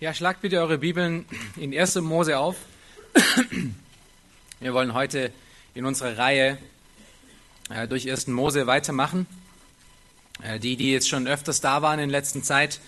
[0.00, 1.24] Ja, schlagt bitte eure Bibeln
[1.56, 1.96] in 1.
[1.96, 2.54] Mose auf.
[4.60, 5.32] Wir wollen heute
[5.74, 6.56] in unserer Reihe
[7.68, 8.28] äh, durch 1.
[8.28, 9.26] Mose weitermachen.
[10.40, 12.78] Äh, die, die jetzt schon öfters da waren in letzter Zeit,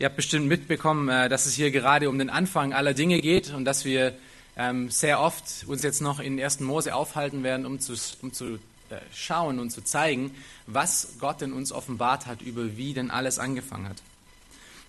[0.00, 3.54] ihr habt bestimmt mitbekommen, äh, dass es hier gerade um den Anfang aller Dinge geht
[3.54, 4.12] und dass wir
[4.56, 6.58] ähm, sehr oft uns jetzt noch in 1.
[6.58, 8.56] Mose aufhalten werden, um zu, um zu
[8.90, 10.34] äh, schauen und zu zeigen,
[10.66, 14.02] was Gott in uns offenbart hat, über wie denn alles angefangen hat.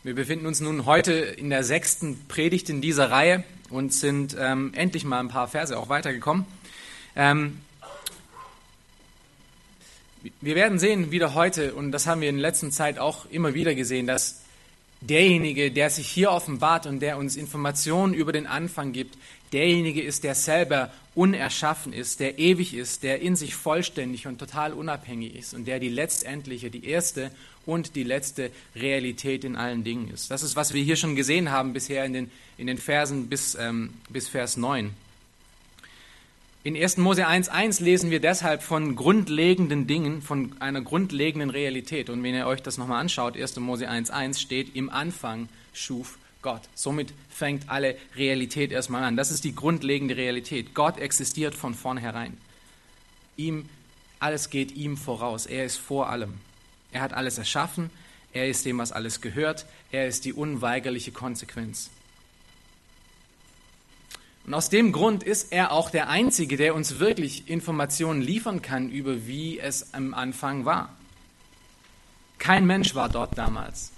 [0.05, 4.73] Wir befinden uns nun heute in der sechsten Predigt in dieser Reihe und sind ähm,
[4.75, 6.45] endlich mal ein paar Verse auch weitergekommen.
[7.15, 7.61] Ähm,
[10.41, 13.75] wir werden sehen wieder heute, und das haben wir in letzter Zeit auch immer wieder
[13.75, 14.41] gesehen, dass
[14.99, 19.17] derjenige, der sich hier offenbart und der uns Informationen über den Anfang gibt,
[19.53, 24.73] derjenige ist, der selber unerschaffen ist, der ewig ist, der in sich vollständig und total
[24.73, 27.31] unabhängig ist und der die letztendliche, die erste
[27.65, 30.31] und die letzte Realität in allen Dingen ist.
[30.31, 33.55] Das ist, was wir hier schon gesehen haben bisher in den, in den Versen bis,
[33.55, 34.93] ähm, bis Vers 9.
[36.65, 36.95] In 1.
[36.97, 42.09] Mose 1.1 lesen wir deshalb von grundlegenden Dingen, von einer grundlegenden Realität.
[42.09, 43.57] Und wenn ihr euch das nochmal anschaut, 1.
[43.57, 46.61] Mose 1.1 steht, im Anfang schuf Gott.
[46.73, 49.17] Somit fängt alle Realität erstmal an.
[49.17, 50.73] Das ist die grundlegende Realität.
[50.73, 52.37] Gott existiert von vornherein.
[53.35, 53.67] Ihm,
[54.19, 55.45] alles geht ihm voraus.
[55.45, 56.35] Er ist vor allem.
[56.93, 57.89] Er hat alles erschaffen.
[58.31, 59.65] Er ist dem, was alles gehört.
[59.91, 61.89] Er ist die unweigerliche Konsequenz.
[64.45, 68.89] Und aus dem Grund ist er auch der Einzige, der uns wirklich Informationen liefern kann
[68.89, 70.95] über wie es am Anfang war.
[72.39, 73.93] Kein Mensch war dort damals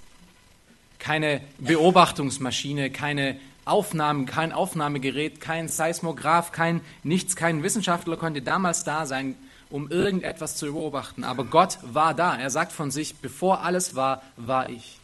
[1.06, 9.06] keine Beobachtungsmaschine, keine Aufnahmen, kein Aufnahmegerät, kein Seismograph, kein nichts, kein Wissenschaftler konnte damals da
[9.06, 9.36] sein,
[9.70, 11.24] um irgendetwas zu beobachten.
[11.24, 12.36] Aber Gott war da.
[12.36, 15.00] Er sagt von sich, bevor alles war, war ich.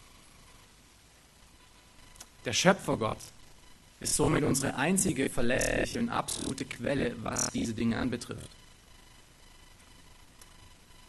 [2.45, 3.17] Der Schöpfergott
[3.99, 8.49] ist somit unsere einzige verlässliche und absolute Quelle, was diese Dinge anbetrifft.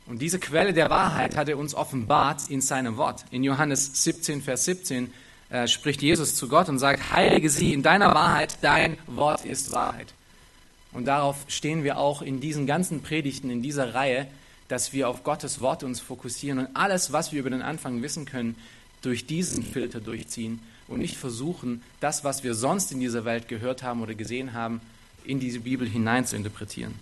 [0.07, 3.25] Und diese Quelle der Wahrheit hat er uns offenbart in seinem Wort.
[3.31, 5.13] In Johannes 17, Vers 17
[5.49, 9.73] äh, spricht Jesus zu Gott und sagt, heilige sie in deiner Wahrheit, dein Wort ist
[9.73, 10.13] Wahrheit.
[10.93, 14.27] Und darauf stehen wir auch in diesen ganzen Predigten, in dieser Reihe,
[14.69, 18.25] dass wir auf Gottes Wort uns fokussieren und alles, was wir über den Anfang wissen
[18.25, 18.57] können,
[19.01, 23.83] durch diesen Filter durchziehen und nicht versuchen, das, was wir sonst in dieser Welt gehört
[23.83, 24.81] haben oder gesehen haben,
[25.25, 26.95] in diese Bibel hinein zu interpretieren.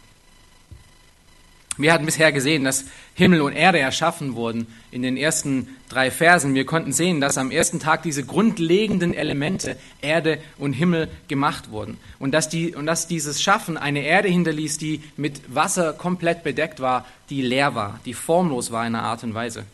[1.81, 6.55] Wir hatten bisher gesehen, dass Himmel und Erde erschaffen wurden in den ersten drei Versen.
[6.55, 11.97] Wir konnten sehen, dass am ersten Tag diese grundlegenden Elemente Erde und Himmel gemacht wurden.
[12.19, 16.81] Und dass, die, und dass dieses Schaffen eine Erde hinterließ, die mit Wasser komplett bedeckt
[16.81, 19.65] war, die leer war, die formlos war in einer Art und Weise.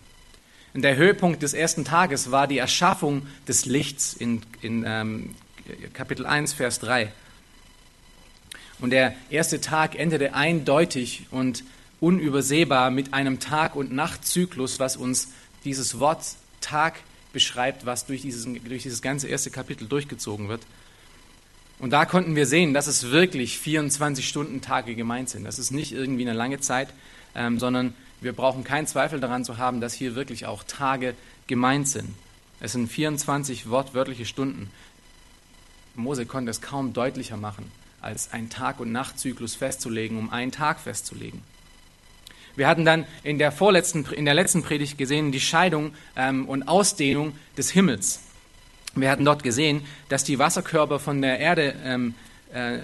[0.74, 5.34] Und der Höhepunkt des ersten Tages war die Erschaffung des Lichts in, in ähm,
[5.92, 7.10] Kapitel 1, Vers 3.
[8.78, 11.64] Und der erste Tag endete eindeutig und
[12.00, 15.28] unübersehbar mit einem Tag- und Nachtzyklus, was uns
[15.64, 16.22] dieses Wort
[16.60, 16.94] Tag
[17.32, 20.62] beschreibt, was durch dieses, durch dieses ganze erste Kapitel durchgezogen wird.
[21.78, 25.44] Und da konnten wir sehen, dass es wirklich 24-Stunden-Tage gemeint sind.
[25.44, 26.88] Das ist nicht irgendwie eine lange Zeit,
[27.34, 31.14] ähm, sondern wir brauchen keinen Zweifel daran zu haben, dass hier wirklich auch Tage
[31.46, 32.14] gemeint sind.
[32.60, 34.70] Es sind 24 wortwörtliche Stunden.
[35.94, 37.70] Mose konnte es kaum deutlicher machen,
[38.00, 41.42] als einen Tag- und Nachtzyklus festzulegen, um einen Tag festzulegen.
[42.56, 46.66] Wir hatten dann in der vorletzten, in der letzten Predigt gesehen die Scheidung ähm, und
[46.66, 48.20] Ausdehnung des Himmels.
[48.94, 52.14] Wir hatten dort gesehen, dass die Wasserkörper von der Erde ähm,
[52.52, 52.78] äh,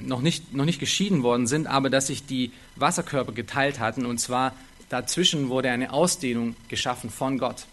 [0.00, 4.18] noch, nicht, noch nicht geschieden worden sind, aber dass sich die Wasserkörper geteilt hatten und
[4.18, 4.54] zwar
[4.88, 7.66] dazwischen wurde eine Ausdehnung geschaffen von Gott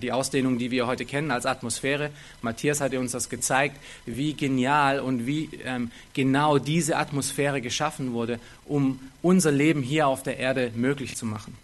[0.00, 2.10] die Ausdehnung, die wir heute kennen als Atmosphäre.
[2.42, 8.40] Matthias hat uns das gezeigt, wie genial und wie ähm, genau diese Atmosphäre geschaffen wurde,
[8.64, 11.56] um unser Leben hier auf der Erde möglich zu machen.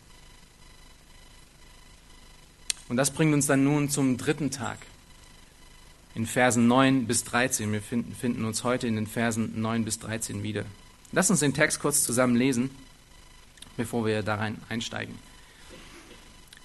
[2.88, 4.78] Und das bringt uns dann nun zum dritten Tag.
[6.14, 7.72] In Versen 9 bis 13.
[7.72, 10.64] Wir finden, finden uns heute in den Versen 9 bis 13 wieder.
[11.10, 12.70] Lass uns den Text kurz zusammen lesen,
[13.76, 15.31] bevor wir da rein einsteigen.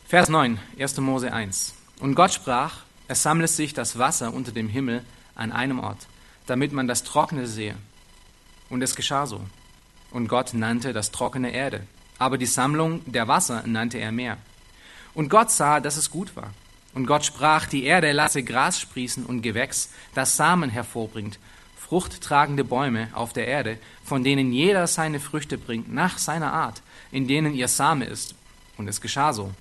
[0.09, 0.97] Vers 9, 1.
[0.99, 1.73] Mose 1.
[1.99, 5.03] Und Gott sprach, es sammle sich das Wasser unter dem Himmel
[5.35, 6.07] an einem Ort,
[6.45, 7.75] damit man das Trockene sehe.
[8.69, 9.41] Und es geschah so.
[10.11, 11.85] Und Gott nannte das trockene Erde,
[12.19, 14.37] aber die Sammlung der Wasser nannte er Meer.
[15.13, 16.53] Und Gott sah, dass es gut war.
[16.93, 21.37] Und Gott sprach, die Erde lasse Gras sprießen und Gewächs, das Samen hervorbringt,
[21.75, 26.81] fruchttragende Bäume auf der Erde, von denen jeder seine Früchte bringt nach seiner Art,
[27.11, 28.35] in denen ihr Same ist.
[28.77, 29.51] Und es geschah so.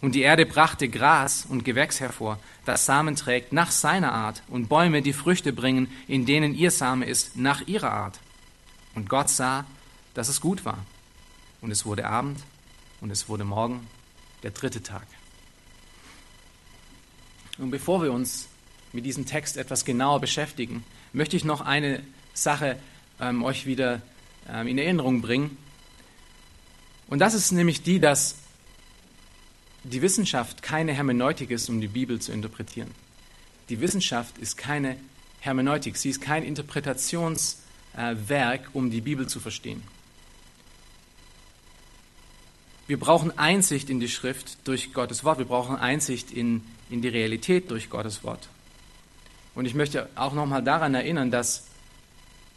[0.00, 4.68] Und die Erde brachte Gras und Gewächs hervor, das Samen trägt nach seiner Art, und
[4.68, 8.20] Bäume, die Früchte bringen, in denen ihr Same ist, nach ihrer Art.
[8.94, 9.64] Und Gott sah,
[10.14, 10.78] dass es gut war.
[11.60, 12.38] Und es wurde Abend,
[13.00, 13.86] und es wurde Morgen,
[14.42, 15.06] der dritte Tag.
[17.58, 18.48] Und bevor wir uns
[18.92, 22.02] mit diesem Text etwas genauer beschäftigen, möchte ich noch eine
[22.34, 22.78] Sache
[23.20, 24.00] ähm, euch wieder
[24.48, 25.56] ähm, in Erinnerung bringen.
[27.08, 28.36] Und das ist nämlich die, dass
[29.88, 32.90] die Wissenschaft keine Hermeneutik ist, um die Bibel zu interpretieren.
[33.68, 34.96] Die Wissenschaft ist keine
[35.40, 39.82] Hermeneutik, sie ist kein Interpretationswerk, um die Bibel zu verstehen.
[42.86, 47.08] Wir brauchen Einsicht in die Schrift durch Gottes Wort, wir brauchen Einsicht in, in die
[47.08, 48.48] Realität durch Gottes Wort.
[49.54, 51.67] Und ich möchte auch nochmal daran erinnern, dass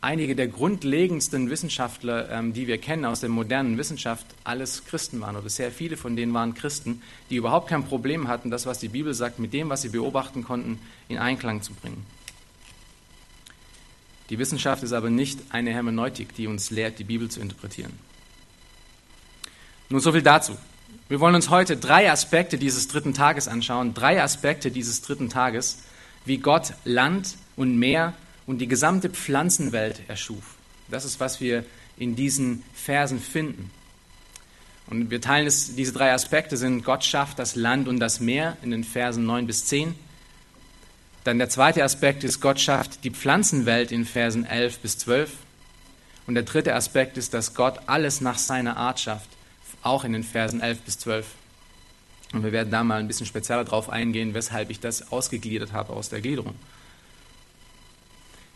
[0.01, 5.35] einige der grundlegendsten Wissenschaftler, ähm, die wir kennen aus der modernen Wissenschaft, alles Christen waren
[5.35, 8.89] oder sehr viele von denen waren Christen, die überhaupt kein Problem hatten, das, was die
[8.89, 12.05] Bibel sagt, mit dem, was sie beobachten konnten, in Einklang zu bringen.
[14.29, 17.91] Die Wissenschaft ist aber nicht eine Hermeneutik, die uns lehrt, die Bibel zu interpretieren.
[19.89, 20.57] Nun so viel dazu.
[21.09, 25.79] Wir wollen uns heute drei Aspekte dieses dritten Tages anschauen, drei Aspekte dieses dritten Tages,
[26.23, 28.13] wie Gott Land und Meer
[28.51, 30.43] und die gesamte Pflanzenwelt erschuf.
[30.89, 31.63] Das ist, was wir
[31.95, 33.71] in diesen Versen finden.
[34.87, 38.57] Und wir teilen es, diese drei Aspekte sind, Gott schafft das Land und das Meer
[38.61, 39.95] in den Versen 9 bis 10.
[41.23, 45.31] Dann der zweite Aspekt ist, Gott schafft die Pflanzenwelt in Versen 11 bis 12.
[46.27, 49.29] Und der dritte Aspekt ist, dass Gott alles nach seiner Art schafft,
[49.81, 51.25] auch in den Versen 11 bis 12.
[52.33, 55.93] Und wir werden da mal ein bisschen spezieller drauf eingehen, weshalb ich das ausgegliedert habe
[55.93, 56.55] aus der Gliederung.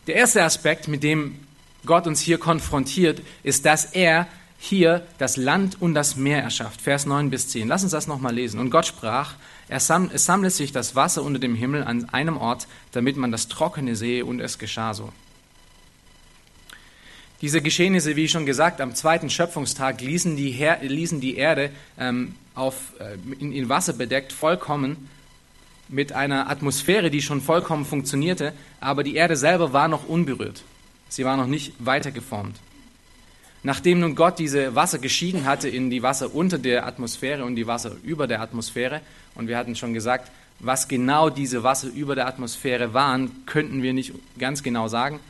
[0.06, 1.36] Der erste Aspekt, mit dem
[1.84, 4.26] Gott uns hier konfrontiert, ist, dass er
[4.58, 6.80] hier das Land und das Meer erschafft.
[6.80, 7.68] Vers 9 bis 10.
[7.68, 8.60] Lass uns das nochmal lesen.
[8.60, 9.34] Und Gott sprach,
[9.68, 13.96] es sammle sich das Wasser unter dem Himmel an einem Ort, damit man das Trockene
[13.96, 15.12] sehe, und es geschah so.
[17.42, 22.34] Diese Geschehnisse, wie schon gesagt, am zweiten Schöpfungstag ließen die, Her ließen die Erde ähm,
[22.54, 25.10] auf, äh, in, in Wasser bedeckt vollkommen
[25.88, 30.62] mit einer Atmosphäre, die schon vollkommen funktionierte, aber die Erde selber war noch unberührt.
[31.08, 32.56] Sie war noch nicht weitergeformt.
[33.62, 37.66] Nachdem nun Gott diese Wasser geschieden hatte in die Wasser unter der Atmosphäre und die
[37.66, 39.00] Wasser über der Atmosphäre,
[39.34, 40.30] und wir hatten schon gesagt,
[40.60, 45.20] was genau diese Wasser über der Atmosphäre waren, könnten wir nicht ganz genau sagen.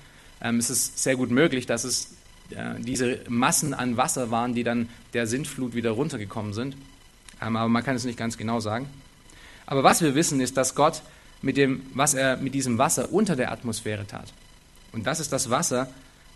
[0.40, 2.14] Ähm, es ist sehr gut möglich, dass es
[2.50, 6.76] äh, diese Massen an Wasser waren, die dann der Sintflut wieder runtergekommen sind.
[7.42, 8.88] Ähm, aber man kann es nicht ganz genau sagen.
[9.66, 11.02] Aber was wir wissen, ist, dass Gott
[11.42, 14.32] mit dem, was er mit diesem Wasser unter der Atmosphäre tat.
[14.92, 15.88] Und das ist das Wasser,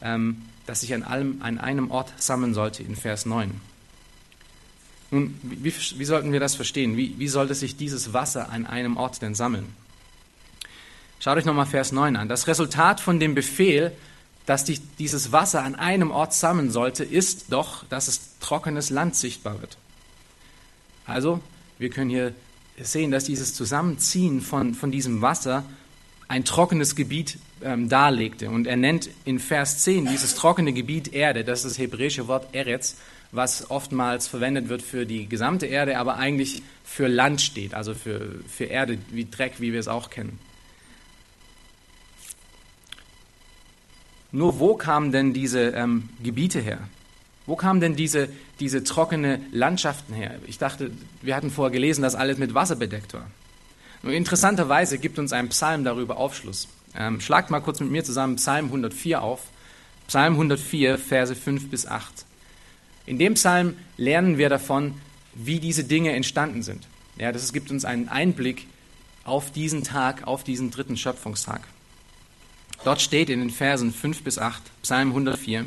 [0.03, 3.61] ähm, das sich an, allem, an einem Ort sammeln sollte in Vers 9.
[5.11, 6.97] Nun, wie, wie sollten wir das verstehen?
[6.97, 9.75] Wie, wie sollte sich dieses Wasser an einem Ort denn sammeln?
[11.19, 12.29] Schaut euch nochmal Vers 9 an.
[12.29, 13.93] Das Resultat von dem Befehl,
[14.47, 19.17] dass die, dieses Wasser an einem Ort sammeln sollte, ist doch, dass es trockenes Land
[19.17, 19.77] sichtbar wird.
[21.07, 21.41] Also,
[21.79, 22.35] wir können hier
[22.83, 25.65] sehen, dass dieses Zusammenziehen von, von diesem Wasser
[26.29, 28.51] ein trockenes Gebiet ähm, darlegte.
[28.51, 32.55] Und er nennt in Vers 10 dieses trockene Gebiet Erde, das ist das hebräische Wort
[32.55, 32.97] Eretz,
[33.33, 38.41] was oftmals verwendet wird für die gesamte Erde, aber eigentlich für Land steht, also für,
[38.49, 40.39] für Erde wie Dreck, wie wir es auch kennen.
[44.33, 46.79] Nur wo kamen denn diese ähm, Gebiete her?
[47.51, 48.29] Wo kamen denn diese,
[48.61, 50.39] diese trockene Landschaften her?
[50.47, 53.27] Ich dachte, wir hatten vorher gelesen, dass alles mit Wasser bedeckt war.
[54.05, 56.69] Nur interessanterweise gibt uns ein Psalm darüber Aufschluss.
[56.97, 59.49] Ähm, schlagt mal kurz mit mir zusammen Psalm 104 auf.
[60.07, 62.25] Psalm 104, Verse 5 bis 8.
[63.07, 64.95] In dem Psalm lernen wir davon,
[65.35, 66.87] wie diese Dinge entstanden sind.
[67.19, 68.69] Ja, das gibt uns einen Einblick
[69.25, 71.63] auf diesen Tag, auf diesen dritten Schöpfungstag.
[72.85, 75.67] Dort steht in den Versen 5 bis 8, Psalm 104,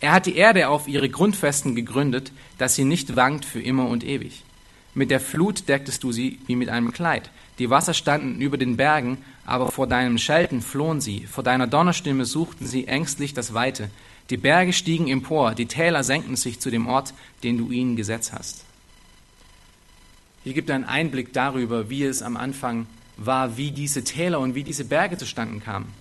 [0.00, 4.04] er hat die Erde auf ihre Grundfesten gegründet, dass sie nicht wankt für immer und
[4.04, 4.44] ewig.
[4.94, 7.30] Mit der Flut decktest du sie wie mit einem Kleid.
[7.58, 11.26] Die Wasser standen über den Bergen, aber vor deinem Schelten flohen sie.
[11.26, 13.90] Vor deiner Donnerstimme suchten sie ängstlich das Weite.
[14.30, 18.32] Die Berge stiegen empor, die Täler senkten sich zu dem Ort, den du ihnen gesetzt
[18.32, 18.64] hast.
[20.44, 22.86] Hier gibt einen Einblick darüber, wie es am Anfang
[23.16, 25.92] war, wie diese Täler und wie diese Berge zustande kamen.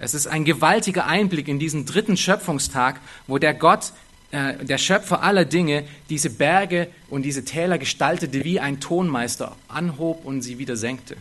[0.00, 3.92] Es ist ein gewaltiger Einblick in diesen dritten Schöpfungstag, wo der Gott,
[4.30, 10.24] äh, der Schöpfer aller Dinge, diese Berge und diese Täler gestaltete wie ein Tonmeister, anhob
[10.24, 11.16] und sie wieder senkte.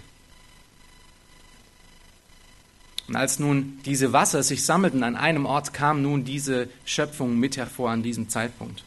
[3.09, 7.57] Und als nun diese Wasser sich sammelten an einem Ort, kam nun diese Schöpfung mit
[7.57, 8.83] hervor an diesem Zeitpunkt.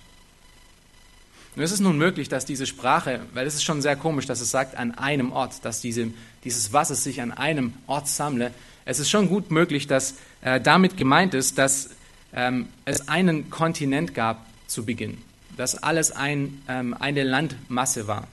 [1.55, 4.51] Es ist nun möglich, dass diese Sprache, weil es ist schon sehr komisch, dass es
[4.51, 6.09] sagt an einem Ort, dass diese,
[6.45, 8.53] dieses Wasser sich an einem Ort sammle.
[8.85, 11.91] Es ist schon gut möglich, dass äh, damit gemeint ist, dass
[12.33, 15.19] ähm, es einen Kontinent gab zu Beginn,
[15.57, 18.27] dass alles ein, ähm, eine Landmasse war.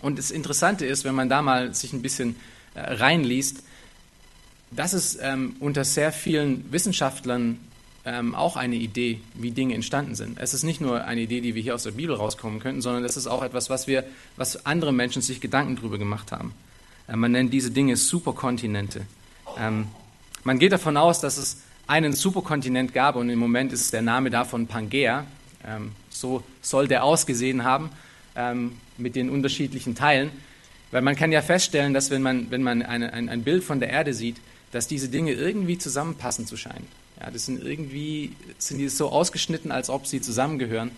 [0.00, 2.36] Und das Interessante ist, wenn man da mal sich ein bisschen
[2.74, 3.62] äh, reinliest,
[4.70, 7.58] das ist ähm, unter sehr vielen Wissenschaftlern
[8.04, 10.38] ähm, auch eine Idee, wie Dinge entstanden sind.
[10.38, 13.04] Es ist nicht nur eine Idee, die wir hier aus der Bibel rauskommen könnten, sondern
[13.04, 14.04] es ist auch etwas, was wir,
[14.36, 16.54] was andere Menschen sich Gedanken darüber gemacht haben.
[17.08, 19.06] Äh, man nennt diese Dinge Superkontinente.
[19.58, 19.88] Ähm,
[20.44, 24.30] man geht davon aus, dass es einen Superkontinent gab und im Moment ist der Name
[24.30, 25.26] davon Pangea.
[25.66, 27.90] Ähm, so soll der ausgesehen haben
[28.36, 30.30] ähm, mit den unterschiedlichen Teilen.
[30.90, 33.80] Weil man kann ja feststellen, dass wenn man, wenn man eine, ein, ein Bild von
[33.80, 34.36] der Erde sieht,
[34.72, 36.86] dass diese Dinge irgendwie zusammenpassen zu scheinen.
[37.20, 40.90] Ja, das sind irgendwie sind die so ausgeschnitten, als ob sie zusammengehören.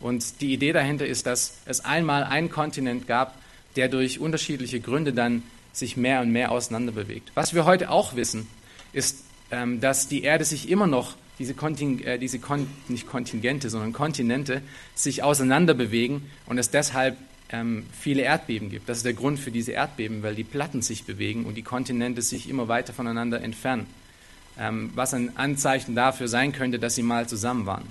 [0.00, 3.34] Und die Idee dahinter ist, dass es einmal einen Kontinent gab,
[3.76, 5.42] der durch unterschiedliche Gründe dann
[5.78, 7.30] sich mehr und mehr auseinander bewegt.
[7.34, 8.46] Was wir heute auch wissen,
[8.92, 13.70] ist, ähm, dass die Erde sich immer noch, diese, Konting äh, diese Kon nicht Kontingente,
[13.70, 14.62] sondern Kontinente,
[14.94, 17.16] sich auseinander bewegen und es deshalb
[17.50, 18.88] ähm, viele Erdbeben gibt.
[18.88, 22.22] Das ist der Grund für diese Erdbeben, weil die Platten sich bewegen und die Kontinente
[22.22, 23.86] sich immer weiter voneinander entfernen.
[24.58, 27.88] Ähm, was ein Anzeichen dafür sein könnte, dass sie mal zusammen waren.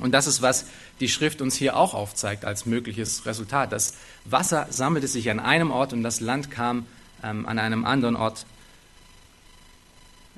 [0.00, 0.66] Und das ist, was
[1.00, 3.70] die Schrift uns hier auch aufzeigt als mögliches Resultat.
[3.72, 6.86] Das Wasser sammelte sich an einem Ort und das Land kam
[7.22, 8.46] ähm, an einem anderen Ort,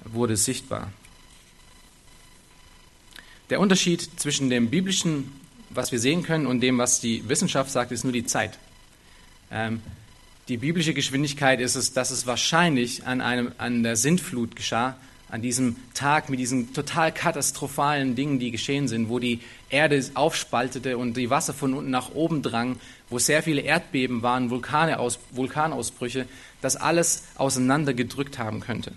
[0.04, 0.92] wurde sichtbar.
[3.50, 5.32] Der Unterschied zwischen dem biblischen
[5.76, 8.58] was wir sehen können und dem, was die Wissenschaft sagt, ist nur die Zeit.
[9.50, 9.82] Ähm,
[10.48, 14.96] die biblische Geschwindigkeit ist es, dass es wahrscheinlich an, einem, an der Sintflut geschah,
[15.28, 19.40] an diesem Tag mit diesen total katastrophalen Dingen, die geschehen sind, wo die
[19.70, 22.78] Erde aufspaltete und die Wasser von unten nach oben drang,
[23.10, 26.26] wo sehr viele Erdbeben waren, Vulkane aus, Vulkanausbrüche,
[26.60, 28.92] das alles auseinandergedrückt haben könnte.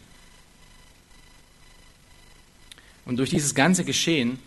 [3.05, 4.38] Und durch dieses ganze Geschehen,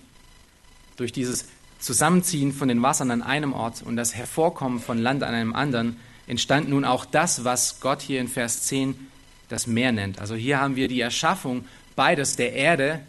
[0.97, 1.47] durch dieses
[1.81, 5.97] Zusammenziehen von den Wassern an einem Ort und das Hervorkommen von Land an einem anderen
[6.29, 9.09] entstand nun auch das, was Gott hier in Vers 10
[9.53, 10.21] das Meer nennt.
[10.21, 13.01] Also hier haben wir die Erschaffung beides der Erde,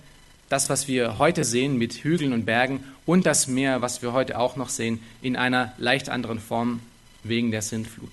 [0.49, 4.37] das, was wir heute sehen mit Hügeln und Bergen und das Meer, was wir heute
[4.37, 6.81] auch noch sehen, in einer leicht anderen Form
[7.23, 8.11] wegen der Sintflut.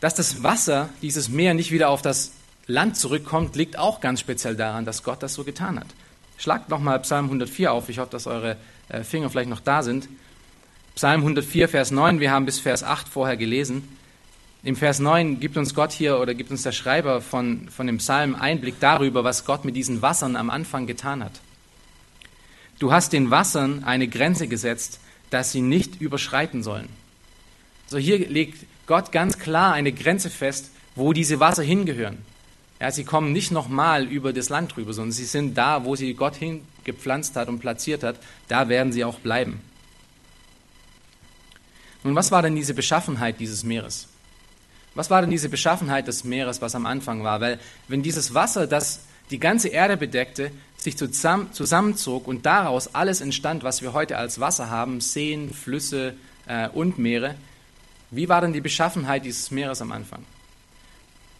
[0.00, 2.32] Dass das Wasser, dieses Meer nicht wieder auf das
[2.66, 5.86] Land zurückkommt, liegt auch ganz speziell daran, dass Gott das so getan hat.
[6.38, 7.88] Schlagt nochmal Psalm 104 auf.
[7.88, 8.56] Ich hoffe, dass eure
[8.88, 10.08] äh, Finger vielleicht noch da sind.
[10.96, 12.20] Psalm 104, Vers 9.
[12.20, 13.96] Wir haben bis Vers 8 vorher gelesen.
[14.64, 17.98] Im Vers 9 gibt uns Gott hier oder gibt uns der Schreiber von, von dem
[17.98, 21.32] Psalm Einblick darüber, was Gott mit diesen Wassern am Anfang getan hat.
[22.78, 25.00] Du hast den Wassern eine Grenze gesetzt,
[25.30, 26.88] dass sie nicht überschreiten sollen.
[27.88, 32.18] So hier legt Gott ganz klar eine Grenze fest, wo diese Wasser hingehören.
[32.80, 36.14] Ja, sie kommen nicht nochmal über das Land drüber, sondern sie sind da, wo sie
[36.14, 38.16] Gott hingepflanzt hat und platziert hat,
[38.46, 39.60] da werden sie auch bleiben.
[42.04, 44.08] Nun, was war denn diese Beschaffenheit dieses Meeres?
[44.94, 47.40] Was war denn diese Beschaffenheit des Meeres, was am Anfang war?
[47.40, 47.58] Weil
[47.88, 53.82] wenn dieses Wasser, das die ganze Erde bedeckte, sich zusammenzog und daraus alles entstand, was
[53.82, 56.14] wir heute als Wasser haben, Seen, Flüsse
[56.46, 57.36] äh, und Meere,
[58.10, 60.24] wie war denn die Beschaffenheit dieses Meeres am Anfang?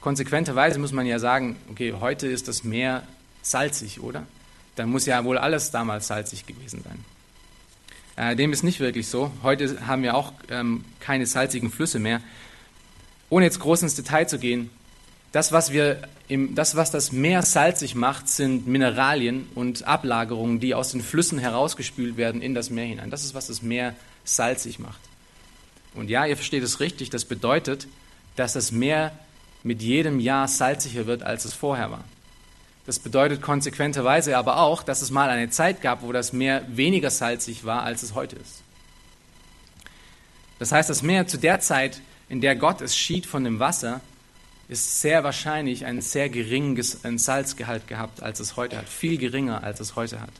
[0.02, 3.04] konsequenterweise muss man ja sagen, okay, heute ist das Meer
[3.40, 4.26] salzig, oder?
[4.76, 7.04] Dann muss ja wohl alles damals salzig gewesen sein.
[8.16, 9.32] Äh, dem ist nicht wirklich so.
[9.42, 12.20] Heute haben wir auch ähm, keine salzigen Flüsse mehr.
[13.32, 14.68] Ohne jetzt groß ins Detail zu gehen,
[15.32, 20.74] das was, wir im, das, was das Meer salzig macht, sind Mineralien und Ablagerungen, die
[20.74, 23.08] aus den Flüssen herausgespült werden in das Meer hinein.
[23.08, 25.00] Das ist, was das Meer salzig macht.
[25.94, 27.88] Und ja, ihr versteht es richtig, das bedeutet,
[28.36, 29.12] dass das Meer
[29.62, 32.04] mit jedem Jahr salziger wird, als es vorher war.
[32.84, 37.08] Das bedeutet konsequenterweise aber auch, dass es mal eine Zeit gab, wo das Meer weniger
[37.08, 38.60] salzig war, als es heute ist.
[40.58, 44.00] Das heißt, das Meer zu der Zeit, in der Gott es schied von dem Wasser,
[44.66, 48.88] ist sehr wahrscheinlich ein sehr geringes Salzgehalt gehabt, als es heute hat.
[48.88, 50.32] Viel geringer, als es heute hat.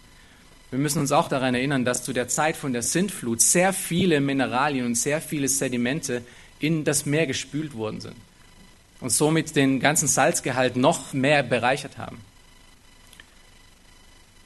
[0.71, 4.23] Wir müssen uns auch daran erinnern, dass zu der Zeit von der Sintflut sehr viele
[4.23, 6.23] Mineralien und sehr viele Sedimente
[6.61, 8.17] in das Meer gespült worden sind
[9.01, 12.17] und somit den ganzen Salzgehalt noch mehr bereichert haben.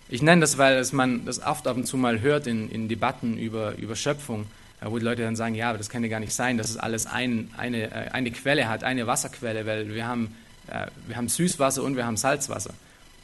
[0.08, 3.38] Ich nenne das, weil man das oft ab und zu mal hört in, in Debatten
[3.38, 4.46] über, über Schöpfung,
[4.90, 6.76] wo die Leute dann sagen, ja, aber das kann ja gar nicht sein, dass es
[6.76, 10.34] alles ein, eine, äh, eine Quelle hat, eine Wasserquelle, weil wir haben,
[10.68, 12.74] äh, wir haben Süßwasser und wir haben Salzwasser.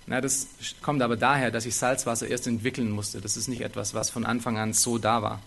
[0.06, 0.48] Na, das
[0.82, 3.20] kommt aber daher, dass sich Salzwasser erst entwickeln musste.
[3.20, 5.40] Das ist nicht etwas, was von Anfang an so da war.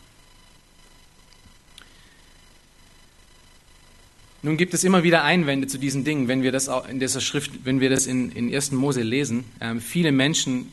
[4.45, 7.65] Nun gibt es immer wieder Einwände zu diesen Dingen, wenn wir das in dieser Schrift,
[7.65, 8.71] wenn wir das in, in 1.
[8.73, 9.43] Mose lesen.
[9.59, 10.71] Ähm, viele Menschen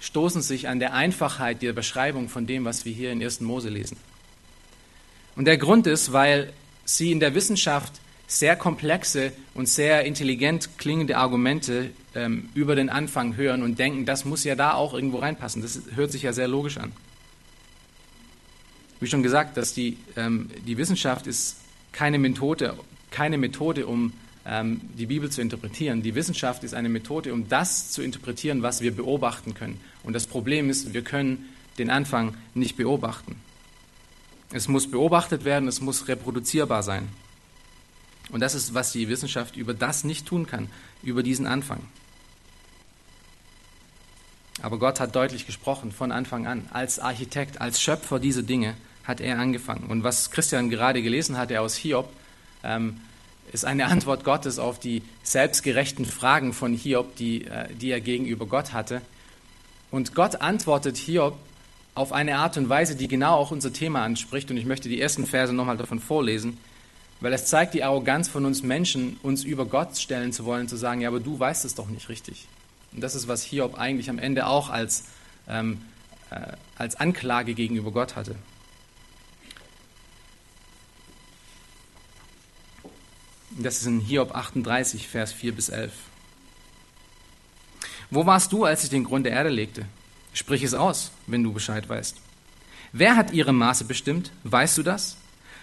[0.00, 3.40] stoßen sich an der Einfachheit der Beschreibung von dem, was wir hier in 1.
[3.40, 3.96] Mose lesen.
[5.36, 6.52] Und der Grund ist, weil
[6.84, 13.36] sie in der Wissenschaft sehr komplexe und sehr intelligent klingende Argumente ähm, über den Anfang
[13.36, 15.62] hören und denken, das muss ja da auch irgendwo reinpassen.
[15.62, 16.92] Das hört sich ja sehr logisch an.
[19.00, 21.56] Wie schon gesagt, dass die, ähm, die Wissenschaft ist
[21.92, 22.76] keine Methode,
[23.10, 24.12] keine Methode, um
[24.46, 26.02] ähm, die Bibel zu interpretieren.
[26.02, 29.80] Die Wissenschaft ist eine Methode, um das zu interpretieren, was wir beobachten können.
[30.04, 31.48] Und das Problem ist, wir können
[31.78, 33.36] den Anfang nicht beobachten.
[34.52, 37.08] Es muss beobachtet werden, es muss reproduzierbar sein.
[38.30, 40.70] Und das ist, was die Wissenschaft über das nicht tun kann,
[41.02, 41.80] über diesen Anfang.
[44.60, 46.68] Aber Gott hat deutlich gesprochen von Anfang an.
[46.72, 49.86] Als Architekt, als Schöpfer dieser Dinge hat er angefangen.
[49.88, 52.12] Und was Christian gerade gelesen hatte aus Hiob,
[52.62, 53.00] ähm,
[53.52, 58.46] ist eine Antwort Gottes auf die selbstgerechten Fragen von Hiob, die, äh, die er gegenüber
[58.46, 59.02] Gott hatte.
[59.90, 61.38] Und Gott antwortet Hiob
[61.94, 64.50] auf eine Art und Weise, die genau auch unser Thema anspricht.
[64.50, 66.58] Und ich möchte die ersten Verse nochmal davon vorlesen,
[67.20, 70.76] weil es zeigt die Arroganz von uns Menschen, uns über Gott stellen zu wollen, zu
[70.76, 72.46] sagen, ja, aber du weißt es doch nicht richtig.
[72.92, 75.04] Und das ist, was Hiob eigentlich am Ende auch als,
[75.48, 75.82] ähm,
[76.30, 78.36] äh, als Anklage gegenüber Gott hatte.
[83.50, 85.92] Das ist in Hiob 38, Vers 4 bis 11.
[88.10, 89.86] Wo warst du, als ich den Grund der Erde legte?
[90.32, 92.16] Sprich es aus, wenn du Bescheid weißt.
[92.92, 94.32] Wer hat ihre Maße bestimmt?
[94.44, 95.16] Weißt du das?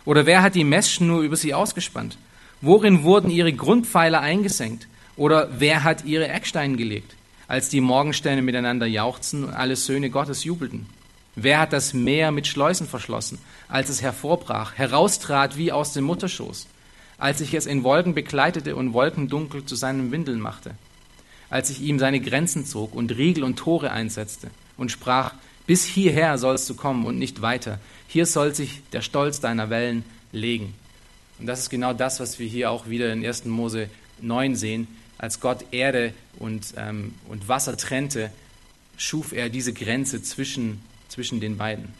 [0.05, 2.17] Oder wer hat die Messschnur über sie ausgespannt?
[2.61, 4.87] Worin wurden ihre Grundpfeiler eingesenkt?
[5.15, 7.15] Oder wer hat ihre Ecksteine gelegt,
[7.47, 10.87] als die Morgensterne miteinander jauchzten und alle Söhne Gottes jubelten?
[11.35, 16.67] Wer hat das Meer mit Schleusen verschlossen, als es hervorbrach, heraustrat wie aus dem Mutterschoß?
[17.19, 20.71] als ich es in Wolken begleitete und Wolkendunkel zu seinen Windeln machte,
[21.49, 25.33] als ich ihm seine Grenzen zog und Riegel und Tore einsetzte und sprach,
[25.67, 30.03] bis hierher sollst du kommen und nicht weiter, hier soll sich der Stolz deiner Wellen
[30.31, 30.73] legen.
[31.39, 33.45] Und das ist genau das, was wir hier auch wieder in 1.
[33.45, 33.89] Mose
[34.21, 34.87] 9 sehen.
[35.17, 38.31] Als Gott Erde und, ähm, und Wasser trennte,
[38.97, 41.93] schuf er diese Grenze zwischen, zwischen den beiden.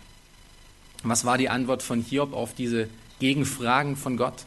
[1.04, 4.46] Was war die Antwort von Hiob auf diese Gegenfragen von Gott?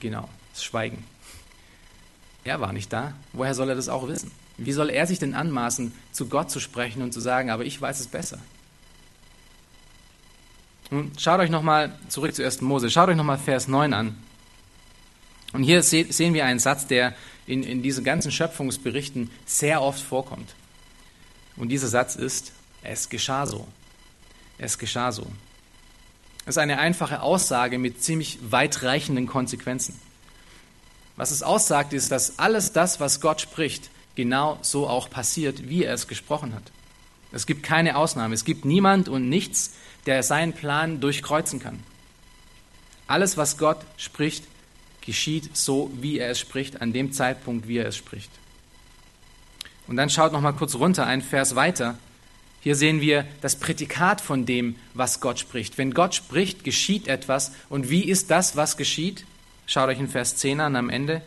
[0.00, 1.04] Genau, das Schweigen.
[2.44, 3.14] Er war nicht da.
[3.32, 4.30] Woher soll er das auch wissen?
[4.56, 7.80] Wie soll er sich denn anmaßen, zu Gott zu sprechen und zu sagen, aber ich
[7.80, 8.38] weiß es besser?
[10.90, 12.62] Nun, schaut euch nochmal zurück zu 1.
[12.62, 14.16] Mose, schaut euch nochmal Vers 9 an.
[15.52, 17.14] Und hier sehen wir einen Satz, der
[17.46, 20.54] in, in diesen ganzen Schöpfungsberichten sehr oft vorkommt.
[21.56, 23.66] Und dieser Satz ist, es geschah so.
[24.58, 25.26] Es geschah so.
[26.44, 30.00] Das ist eine einfache Aussage mit ziemlich weitreichenden Konsequenzen.
[31.18, 35.82] Was es aussagt, ist, dass alles das, was Gott spricht, genau so auch passiert, wie
[35.82, 36.62] er es gesprochen hat.
[37.32, 38.34] Es gibt keine Ausnahme.
[38.34, 39.74] Es gibt niemand und nichts,
[40.06, 41.80] der seinen Plan durchkreuzen kann.
[43.08, 44.44] Alles, was Gott spricht,
[45.00, 48.30] geschieht so, wie er es spricht, an dem Zeitpunkt, wie er es spricht.
[49.88, 51.98] Und dann schaut noch mal kurz runter, einen Vers weiter.
[52.60, 55.78] Hier sehen wir das Prädikat von dem, was Gott spricht.
[55.78, 57.50] Wenn Gott spricht, geschieht etwas.
[57.68, 59.24] Und wie ist das, was geschieht?
[59.68, 61.20] Schaut euch in Vers 10 an am Ende.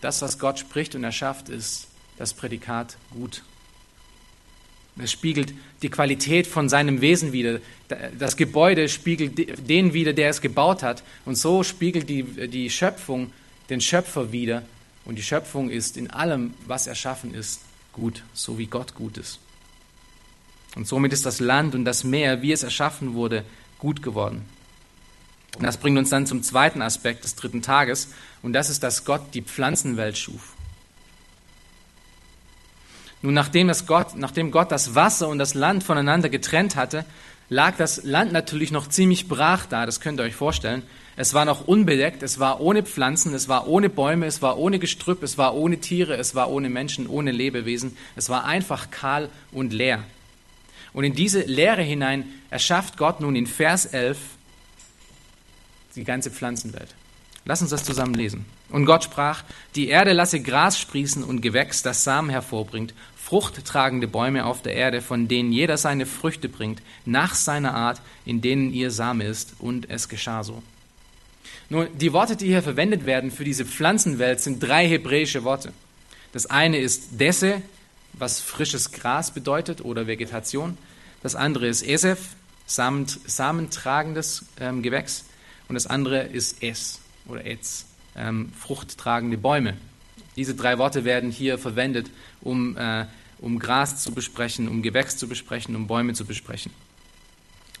[0.00, 3.42] Das, was Gott spricht und erschafft, ist das Prädikat gut.
[4.96, 5.52] Es spiegelt
[5.82, 7.58] die Qualität von seinem Wesen wider.
[8.16, 11.02] Das Gebäude spiegelt den wider, der es gebaut hat.
[11.24, 13.32] Und so spiegelt die, die Schöpfung
[13.70, 14.62] den Schöpfer wider.
[15.04, 19.40] Und die Schöpfung ist in allem, was erschaffen ist, gut, so wie Gott gut ist.
[20.76, 23.44] Und somit ist das Land und das Meer, wie es erschaffen wurde,
[23.80, 24.44] gut geworden.
[25.60, 28.08] Das bringt uns dann zum zweiten Aspekt des dritten Tages,
[28.42, 30.54] und das ist, dass Gott die Pflanzenwelt schuf.
[33.20, 37.04] Nun, nachdem, das Gott, nachdem Gott das Wasser und das Land voneinander getrennt hatte,
[37.48, 40.82] lag das Land natürlich noch ziemlich brach da, das könnt ihr euch vorstellen.
[41.14, 44.78] Es war noch unbedeckt, es war ohne Pflanzen, es war ohne Bäume, es war ohne
[44.78, 47.96] Gestrüpp, es war ohne Tiere, es war ohne Menschen, ohne Lebewesen.
[48.16, 50.02] Es war einfach kahl und leer.
[50.94, 54.18] Und in diese Lehre hinein erschafft Gott nun in Vers 11
[55.96, 56.94] die ganze Pflanzenwelt.
[57.44, 58.44] Lass uns das zusammen lesen.
[58.70, 59.42] Und Gott sprach,
[59.74, 65.02] die Erde lasse Gras sprießen und Gewächs, das Samen hervorbringt, fruchttragende Bäume auf der Erde,
[65.02, 69.54] von denen jeder seine Früchte bringt, nach seiner Art, in denen ihr Same ist.
[69.58, 70.62] Und es geschah so.
[71.68, 75.72] Nun, die Worte, die hier verwendet werden für diese Pflanzenwelt, sind drei hebräische Worte.
[76.32, 77.62] Das eine ist Desse,
[78.12, 80.76] was frisches Gras bedeutet oder Vegetation.
[81.22, 85.24] Das andere ist Esef, samentragendes ähm, Gewächs.
[85.68, 89.76] Und das andere ist Es oder Etz, ähm, fruchttragende Bäume.
[90.36, 93.06] Diese drei Worte werden hier verwendet, um, äh,
[93.38, 96.72] um Gras zu besprechen, um Gewächs zu besprechen, um Bäume zu besprechen.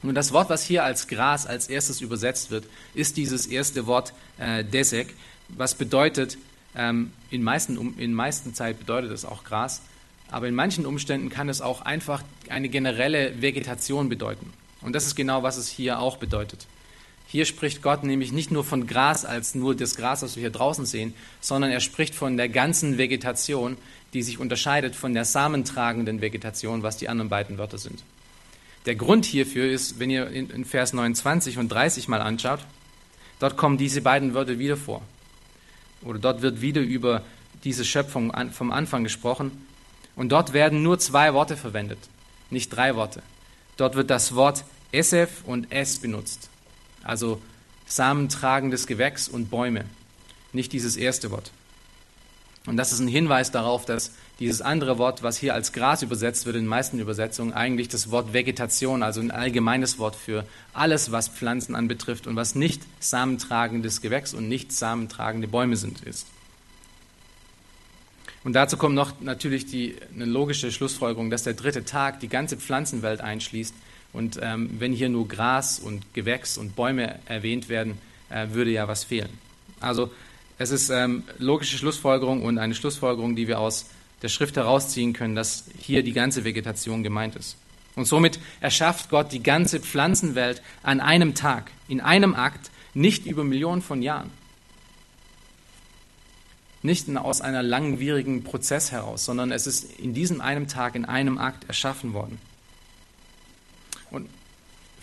[0.02, 4.12] Nun, das Wort, was hier als Gras als erstes übersetzt wird, ist dieses erste Wort
[4.38, 5.14] äh, Desek,
[5.48, 6.38] was bedeutet,
[6.74, 9.82] ähm, in, meisten, in meisten Zeit bedeutet es auch Gras,
[10.30, 14.52] aber in manchen Umständen kann es auch einfach eine generelle Vegetation bedeuten.
[14.80, 16.66] Und das ist genau, was es hier auch bedeutet.
[17.32, 20.50] Hier spricht Gott nämlich nicht nur von Gras als nur das Gras, was wir hier
[20.50, 23.78] draußen sehen, sondern er spricht von der ganzen Vegetation,
[24.12, 28.04] die sich unterscheidet von der samentragenden Vegetation, was die anderen beiden Wörter sind.
[28.84, 32.60] Der Grund hierfür ist, wenn ihr in Vers 29 und 30 mal anschaut,
[33.38, 35.00] dort kommen diese beiden Wörter wieder vor.
[36.02, 37.22] Oder dort wird wieder über
[37.64, 39.66] diese Schöpfung vom Anfang gesprochen.
[40.16, 41.98] Und dort werden nur zwei Worte verwendet,
[42.50, 43.22] nicht drei Worte.
[43.78, 46.50] Dort wird das Wort Esef und Es benutzt.
[47.02, 47.40] Also
[47.86, 49.84] samentragendes Gewächs und Bäume.
[50.52, 51.50] Nicht dieses erste Wort.
[52.66, 56.46] Und das ist ein Hinweis darauf, dass dieses andere Wort, was hier als Gras übersetzt
[56.46, 61.10] wird in den meisten Übersetzungen, eigentlich das Wort Vegetation, also ein allgemeines Wort für alles,
[61.10, 66.26] was Pflanzen anbetrifft und was nicht samentragendes Gewächs und nicht samentragende Bäume sind, ist.
[68.44, 72.56] Und dazu kommt noch natürlich die, eine logische Schlussfolgerung, dass der dritte Tag die ganze
[72.56, 73.74] Pflanzenwelt einschließt.
[74.12, 77.98] Und ähm, wenn hier nur Gras und Gewächs und Bäume erwähnt werden,
[78.28, 79.30] äh, würde ja was fehlen.
[79.80, 80.10] Also
[80.58, 83.86] es ist ähm, logische Schlussfolgerung und eine Schlussfolgerung, die wir aus
[84.22, 87.56] der Schrift herausziehen können, dass hier die ganze Vegetation gemeint ist.
[87.94, 93.44] Und somit erschafft Gott die ganze Pflanzenwelt an einem Tag, in einem Akt, nicht über
[93.44, 94.30] Millionen von Jahren.
[96.82, 101.38] Nicht aus einer langwierigen Prozess heraus, sondern es ist in diesem einen Tag, in einem
[101.38, 102.38] Akt erschaffen worden.
[104.12, 104.28] Und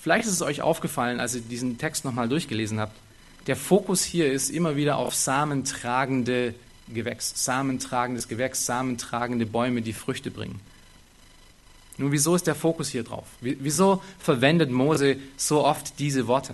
[0.01, 2.95] vielleicht ist es euch aufgefallen, als ihr diesen Text nochmal durchgelesen habt,
[3.47, 6.53] der Fokus hier ist immer wieder auf samentragende
[6.87, 10.59] Gewächs, samentragendes Gewächs, samentragende Bäume, die Früchte bringen.
[11.97, 13.25] Nun, wieso ist der Fokus hier drauf?
[13.41, 16.53] Wieso verwendet Mose so oft diese Worte?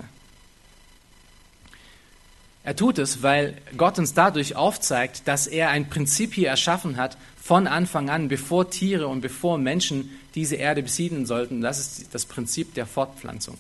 [2.64, 7.16] Er tut es, weil Gott uns dadurch aufzeigt, dass er ein Prinzip hier erschaffen hat
[7.46, 11.62] von Anfang an, bevor Tiere und bevor Menschen diese Erde besiedeln sollten.
[11.62, 13.56] Das ist das Prinzip der Fortpflanzung.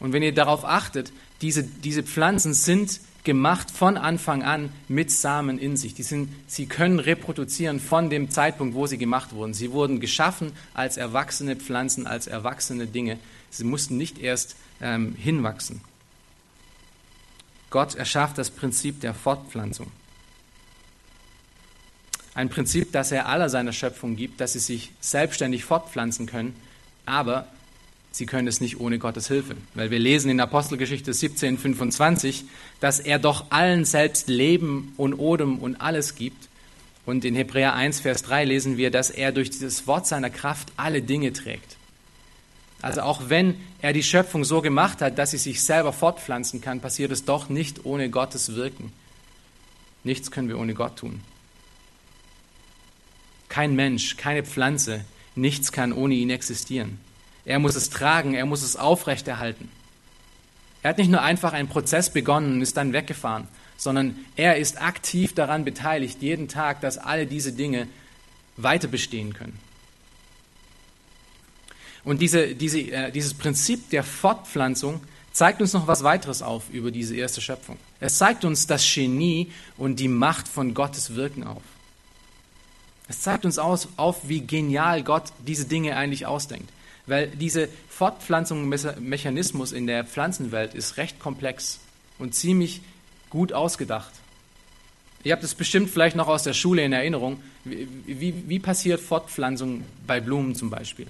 [0.00, 5.58] Und wenn ihr darauf achtet, diese, diese Pflanzen sind gemacht von Anfang an mit Samen
[5.58, 5.92] in sich.
[5.92, 9.52] Die sind, sie können reproduzieren von dem Zeitpunkt, wo sie gemacht wurden.
[9.52, 13.18] Sie wurden geschaffen als erwachsene Pflanzen, als erwachsene Dinge.
[13.50, 15.82] Sie mussten nicht erst ähm, hinwachsen.
[17.68, 19.88] Gott erschafft das Prinzip der Fortpflanzung.
[22.38, 26.54] Ein Prinzip, das er aller seiner Schöpfung gibt, dass sie sich selbstständig fortpflanzen können,
[27.04, 27.48] aber
[28.12, 29.56] sie können es nicht ohne Gottes Hilfe.
[29.74, 32.44] Weil wir lesen in Apostelgeschichte 17, 25,
[32.78, 36.48] dass er doch allen selbst Leben und Odem und alles gibt.
[37.04, 40.68] Und in Hebräer 1, Vers 3 lesen wir, dass er durch dieses Wort seiner Kraft
[40.76, 41.76] alle Dinge trägt.
[42.80, 46.78] Also auch wenn er die Schöpfung so gemacht hat, dass sie sich selber fortpflanzen kann,
[46.78, 48.92] passiert es doch nicht ohne Gottes Wirken.
[50.04, 51.20] Nichts können wir ohne Gott tun.
[53.48, 56.98] Kein Mensch, keine Pflanze, nichts kann ohne ihn existieren.
[57.44, 59.70] Er muss es tragen, er muss es aufrechterhalten.
[60.82, 64.80] Er hat nicht nur einfach einen Prozess begonnen und ist dann weggefahren, sondern er ist
[64.80, 67.88] aktiv daran beteiligt, jeden Tag, dass alle diese Dinge
[68.56, 69.58] weiter bestehen können.
[72.04, 75.00] Und diese, diese, äh, dieses Prinzip der Fortpflanzung
[75.32, 77.76] zeigt uns noch was weiteres auf über diese erste Schöpfung.
[78.00, 81.62] Es zeigt uns das Genie und die Macht von Gottes Wirken auf.
[83.08, 86.70] Es zeigt uns aus, auf, wie genial Gott diese Dinge eigentlich ausdenkt.
[87.06, 91.80] Weil dieser Fortpflanzungsmechanismus in der Pflanzenwelt ist recht komplex
[92.18, 92.82] und ziemlich
[93.30, 94.12] gut ausgedacht.
[95.24, 97.42] Ihr habt es bestimmt vielleicht noch aus der Schule in Erinnerung.
[97.64, 101.06] Wie, wie, wie passiert Fortpflanzung bei Blumen zum Beispiel?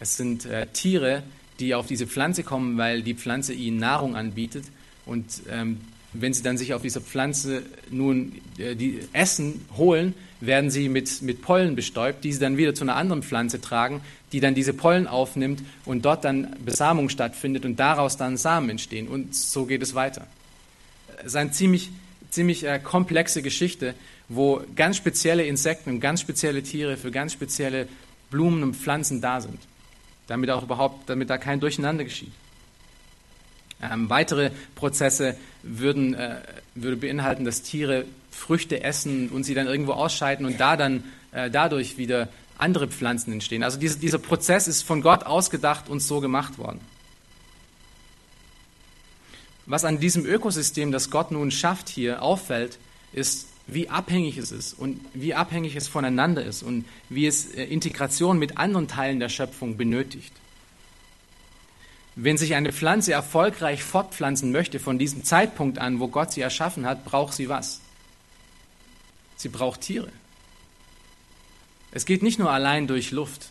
[0.00, 1.22] Es sind äh, Tiere,
[1.60, 4.64] die auf diese Pflanze kommen, weil die Pflanze ihnen Nahrung anbietet.
[5.06, 5.80] Und ähm,
[6.12, 11.22] wenn sie dann sich auf dieser Pflanze nun äh, die Essen holen, werden sie mit,
[11.22, 14.00] mit Pollen bestäubt, die sie dann wieder zu einer anderen Pflanze tragen,
[14.32, 19.08] die dann diese Pollen aufnimmt und dort dann Besamung stattfindet und daraus dann Samen entstehen.
[19.08, 20.26] Und so geht es weiter.
[21.18, 21.90] Es ist eine ziemlich,
[22.30, 23.94] ziemlich äh, komplexe Geschichte,
[24.28, 27.86] wo ganz spezielle Insekten und ganz spezielle Tiere für ganz spezielle
[28.30, 29.58] Blumen und Pflanzen da sind,
[30.26, 32.32] damit auch überhaupt, damit da kein Durcheinander geschieht.
[33.82, 36.36] Ähm, weitere Prozesse würden, äh,
[36.74, 41.50] würde beinhalten, dass Tiere Früchte essen und sie dann irgendwo ausscheiden und da dann äh,
[41.50, 43.62] dadurch wieder andere Pflanzen entstehen.
[43.62, 46.80] Also diese, dieser Prozess ist von Gott ausgedacht und so gemacht worden.
[49.66, 52.78] Was an diesem Ökosystem, das Gott nun schafft hier, auffällt,
[53.12, 57.64] ist, wie abhängig es ist und wie abhängig es voneinander ist und wie es äh,
[57.64, 60.32] Integration mit anderen Teilen der Schöpfung benötigt.
[62.14, 66.84] Wenn sich eine Pflanze erfolgreich fortpflanzen möchte von diesem Zeitpunkt an, wo Gott sie erschaffen
[66.84, 67.80] hat, braucht sie was?
[69.36, 70.10] Sie braucht Tiere.
[71.90, 73.48] Es geht nicht nur allein durch Luft.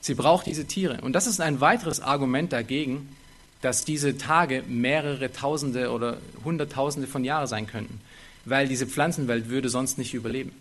[0.00, 1.00] Sie braucht diese Tiere.
[1.02, 3.14] Und das ist ein weiteres Argument dagegen,
[3.60, 8.00] dass diese Tage mehrere Tausende oder Hunderttausende von Jahren sein könnten,
[8.44, 10.52] weil diese Pflanzenwelt würde sonst nicht überleben.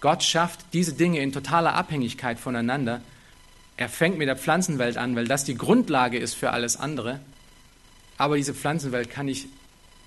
[0.00, 3.00] Gott schafft diese Dinge in totaler Abhängigkeit voneinander.
[3.76, 7.20] Er fängt mit der Pflanzenwelt an, weil das die Grundlage ist für alles andere.
[8.16, 9.48] Aber diese Pflanzenwelt kann nicht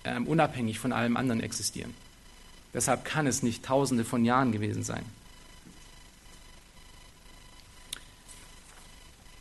[0.04, 1.94] äh, unabhängig von allem anderen existieren.
[2.74, 5.04] Deshalb kann es nicht Tausende von Jahren gewesen sein.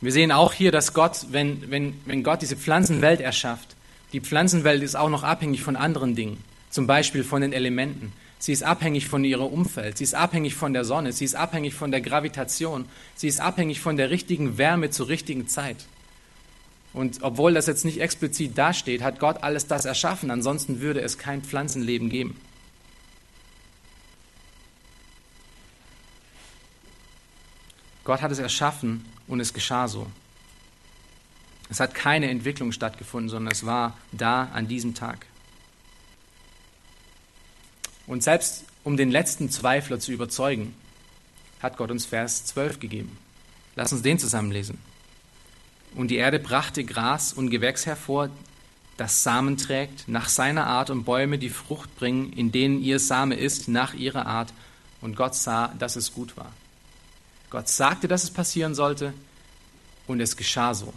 [0.01, 3.77] Wir sehen auch hier, dass Gott, wenn, wenn, wenn Gott diese Pflanzenwelt erschafft,
[4.13, 8.13] die Pflanzenwelt ist auch noch abhängig von anderen Dingen, zum Beispiel von den Elementen.
[8.39, 11.75] Sie ist abhängig von ihrem Umfeld, sie ist abhängig von der Sonne, sie ist abhängig
[11.75, 15.87] von der Gravitation, sie ist abhängig von der richtigen Wärme zur richtigen Zeit.
[16.93, 21.19] Und obwohl das jetzt nicht explizit dasteht, hat Gott alles das erschaffen, ansonsten würde es
[21.19, 22.41] kein Pflanzenleben geben.
[28.05, 30.07] Gott hat es erschaffen und es geschah so.
[31.69, 35.27] Es hat keine Entwicklung stattgefunden, sondern es war da an diesem Tag.
[38.07, 40.75] Und selbst um den letzten Zweifler zu überzeugen,
[41.61, 43.19] hat Gott uns Vers 12 gegeben.
[43.75, 44.79] Lass uns den zusammenlesen.
[45.95, 48.31] Und die Erde brachte Gras und Gewächs hervor,
[48.97, 53.35] das Samen trägt, nach seiner Art und Bäume, die Frucht bringen, in denen ihr Same
[53.35, 54.53] ist, nach ihrer Art.
[55.01, 56.53] Und Gott sah, dass es gut war.
[57.51, 59.13] Gott sagte, dass es passieren sollte
[60.07, 60.93] und es geschah so.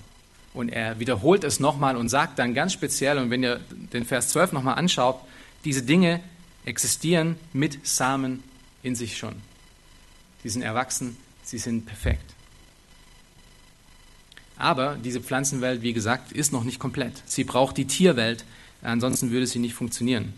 [0.54, 4.30] Und er wiederholt es nochmal und sagt dann ganz speziell, und wenn ihr den Vers
[4.30, 5.20] 12 nochmal anschaut,
[5.64, 6.22] diese Dinge
[6.70, 8.44] existieren mit Samen
[8.84, 9.36] in sich schon.
[10.44, 12.34] Sie sind erwachsen, sie sind perfekt.
[14.56, 17.24] Aber diese Pflanzenwelt, wie gesagt, ist noch nicht komplett.
[17.26, 18.46] Sie braucht die Tierwelt,
[18.82, 20.34] ansonsten würde sie nicht funktionieren.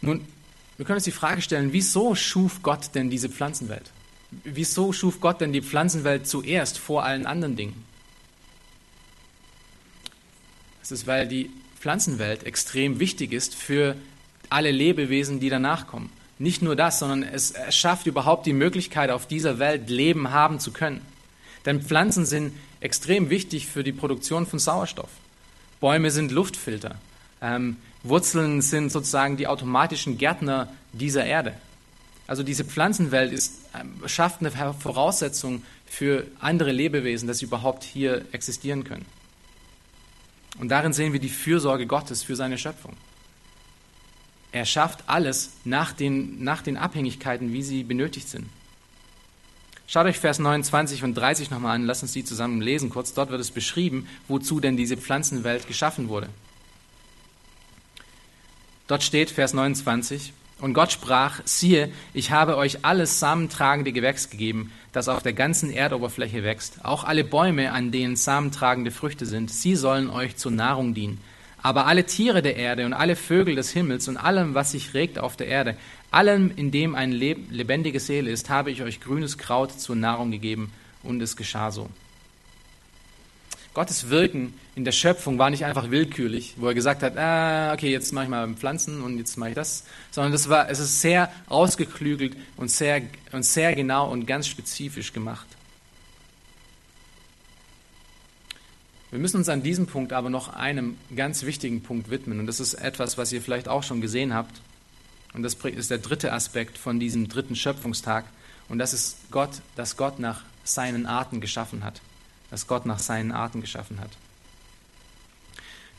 [0.00, 0.26] Nun,
[0.76, 3.92] wir können uns die Frage stellen, wieso schuf Gott denn diese Pflanzenwelt?
[4.42, 7.84] Wieso schuf Gott denn die Pflanzenwelt zuerst vor allen anderen Dingen?
[10.82, 11.50] Es ist, weil die
[11.84, 13.94] Pflanzenwelt extrem wichtig ist für
[14.48, 16.10] alle Lebewesen, die danach kommen.
[16.38, 20.72] Nicht nur das, sondern es schafft überhaupt die Möglichkeit, auf dieser Welt Leben haben zu
[20.72, 21.02] können.
[21.66, 25.10] Denn Pflanzen sind extrem wichtig für die Produktion von Sauerstoff.
[25.78, 26.94] Bäume sind Luftfilter.
[27.42, 31.52] Ähm, Wurzeln sind sozusagen die automatischen Gärtner dieser Erde.
[32.26, 38.24] Also diese Pflanzenwelt ist, ähm, schafft eine Voraussetzung für andere Lebewesen, dass sie überhaupt hier
[38.32, 39.04] existieren können.
[40.58, 42.94] Und darin sehen wir die Fürsorge Gottes für seine Schöpfung.
[44.52, 48.46] Er schafft alles nach den, nach den Abhängigkeiten, wie sie benötigt sind.
[49.86, 53.12] Schaut euch Vers 29 und 30 nochmal an, lasst uns die zusammen lesen kurz.
[53.12, 56.28] Dort wird es beschrieben, wozu denn diese Pflanzenwelt geschaffen wurde.
[58.86, 64.72] Dort steht Vers 29, und Gott sprach, siehe, ich habe euch alles samentragende Gewächs gegeben,
[64.92, 69.76] das auf der ganzen Erdoberfläche wächst, auch alle Bäume, an denen samentragende Früchte sind, sie
[69.76, 71.20] sollen euch zur Nahrung dienen.
[71.62, 75.18] Aber alle Tiere der Erde und alle Vögel des Himmels und allem, was sich regt
[75.18, 75.76] auf der Erde,
[76.10, 80.70] allem, in dem eine lebendige Seele ist, habe ich euch grünes Kraut zur Nahrung gegeben,
[81.02, 81.88] und es geschah so.
[83.74, 87.90] Gottes Wirken in der Schöpfung war nicht einfach willkürlich, wo er gesagt hat, ah, okay,
[87.90, 89.82] jetzt mache ich mal Pflanzen und jetzt mache ich das,
[90.12, 95.12] sondern das war, es ist sehr ausgeklügelt und sehr, und sehr genau und ganz spezifisch
[95.12, 95.46] gemacht.
[99.10, 102.60] Wir müssen uns an diesem Punkt aber noch einem ganz wichtigen Punkt widmen und das
[102.60, 104.60] ist etwas, was ihr vielleicht auch schon gesehen habt
[105.34, 108.24] und das ist der dritte Aspekt von diesem dritten Schöpfungstag
[108.68, 112.00] und das ist Gott, dass Gott nach seinen Arten geschaffen hat
[112.54, 114.10] das Gott nach seinen Arten geschaffen hat.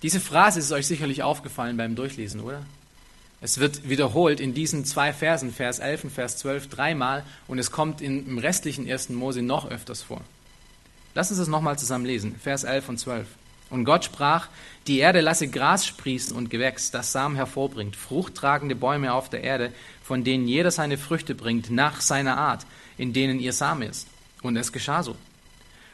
[0.04, 2.66] Diese Phrase ist euch sicherlich aufgefallen beim Durchlesen, oder?
[3.42, 7.72] Es wird wiederholt in diesen zwei Versen, Vers 11 und Vers 12, dreimal und es
[7.72, 9.10] kommt im restlichen 1.
[9.10, 10.22] Mose noch öfters vor.
[11.14, 13.28] Lass uns das nochmal zusammen lesen, Vers 11 und 12.
[13.70, 14.48] Und Gott sprach,
[14.88, 19.74] die Erde lasse Gras sprießen und Gewächs, das Samen hervorbringt, fruchttragende Bäume auf der Erde,
[20.06, 22.66] von denen jeder seine Früchte bringt, nach seiner Art,
[22.98, 24.08] in denen ihr Same ist.
[24.42, 25.18] Und es geschah so.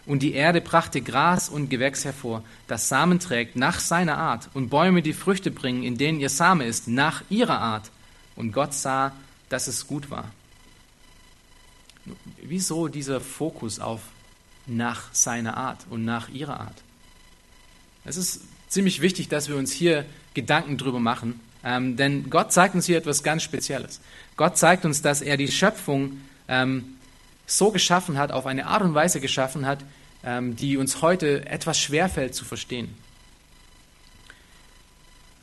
[0.05, 4.69] Und die Erde brachte Gras und Gewächs hervor, das Samen trägt nach seiner Art, und
[4.69, 7.91] Bäume, die Früchte bringen, in denen ihr Same ist, nach ihrer Art.
[8.35, 9.13] Und Gott sah,
[9.49, 10.31] dass es gut war.
[12.41, 14.01] Wieso dieser Fokus auf
[14.65, 16.81] nach seiner Art und nach ihrer Art?
[18.03, 22.73] Es ist ziemlich wichtig, dass wir uns hier Gedanken drüber machen, ähm, denn Gott zeigt
[22.73, 24.01] uns hier etwas ganz Spezielles.
[24.35, 26.95] Gott zeigt uns, dass er die Schöpfung ähm,
[27.57, 29.83] so geschaffen hat, auf eine Art und Weise geschaffen hat,
[30.23, 32.95] ähm, die uns heute etwas schwerfällt zu verstehen.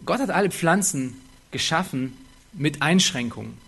[0.04, 2.16] Gott hat alle Pflanzen geschaffen
[2.52, 3.58] mit Einschränkungen.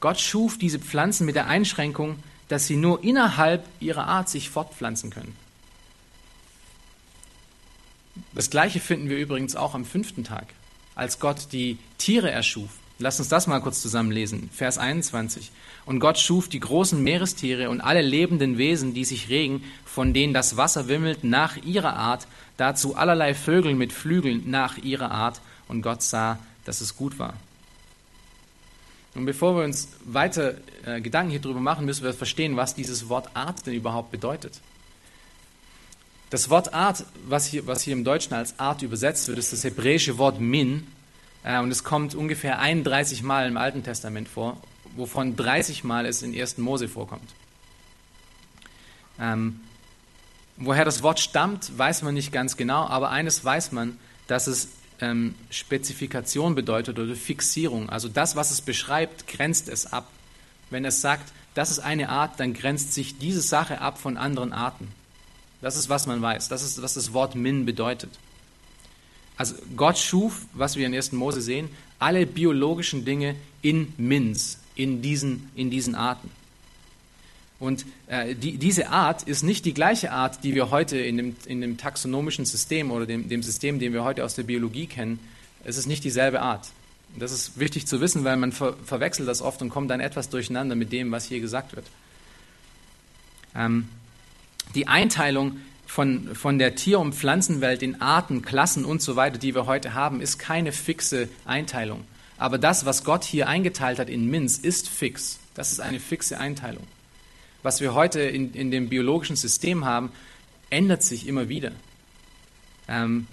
[0.00, 5.10] Gott schuf diese Pflanzen mit der Einschränkung, dass sie nur innerhalb ihrer Art sich fortpflanzen
[5.10, 5.36] können.
[8.34, 10.46] Das gleiche finden wir übrigens auch am fünften Tag,
[10.94, 12.70] als Gott die Tiere erschuf.
[13.02, 14.48] Lass uns das mal kurz zusammenlesen.
[14.52, 15.50] Vers 21.
[15.86, 20.32] Und Gott schuf die großen Meerestiere und alle lebenden Wesen, die sich regen, von denen
[20.32, 25.40] das Wasser wimmelt, nach ihrer Art, dazu allerlei Vögel mit Flügeln nach ihrer Art.
[25.66, 27.34] Und Gott sah, dass es gut war.
[29.16, 30.54] Und bevor wir uns weiter
[30.86, 34.60] äh, Gedanken hier drüber machen, müssen wir verstehen, was dieses Wort Art denn überhaupt bedeutet.
[36.30, 39.64] Das Wort Art, was hier, was hier im Deutschen als Art übersetzt wird, ist das
[39.64, 40.86] hebräische Wort Min.
[41.44, 44.60] Äh, und es kommt ungefähr 31 Mal im Alten Testament vor,
[44.96, 46.58] wovon 30 Mal es in 1.
[46.58, 47.28] Mose vorkommt.
[49.18, 49.60] Ähm,
[50.56, 54.68] woher das Wort stammt, weiß man nicht ganz genau, aber eines weiß man, dass es
[55.00, 57.90] ähm, Spezifikation bedeutet oder Fixierung.
[57.90, 60.08] Also das, was es beschreibt, grenzt es ab.
[60.70, 64.52] Wenn es sagt, das ist eine Art, dann grenzt sich diese Sache ab von anderen
[64.52, 64.88] Arten.
[65.60, 66.48] Das ist, was man weiß.
[66.48, 68.10] Das ist, was das Wort Min bedeutet.
[69.36, 71.12] Also Gott schuf, was wir in 1.
[71.12, 71.68] Mose sehen,
[71.98, 76.30] alle biologischen Dinge in Mins, in diesen, in diesen Arten.
[77.58, 81.36] Und äh, die, diese Art ist nicht die gleiche Art, die wir heute in dem,
[81.46, 85.20] in dem taxonomischen System oder dem, dem System, den wir heute aus der Biologie kennen.
[85.62, 86.68] Es ist nicht dieselbe Art.
[87.16, 90.28] Das ist wichtig zu wissen, weil man ver verwechselt das oft und kommt dann etwas
[90.28, 91.86] durcheinander mit dem, was hier gesagt wird.
[93.54, 93.88] Ähm,
[94.74, 95.58] die Einteilung
[95.92, 99.92] von, von der Tier- und Pflanzenwelt in Arten, Klassen und so weiter, die wir heute
[99.92, 102.04] haben, ist keine fixe Einteilung.
[102.38, 105.38] Aber das, was Gott hier eingeteilt hat in Minz, ist fix.
[105.52, 106.84] Das ist eine fixe Einteilung.
[107.62, 110.10] Was wir heute in, in dem biologischen System haben,
[110.70, 111.72] ändert sich immer wieder.
[112.88, 113.26] Ähm,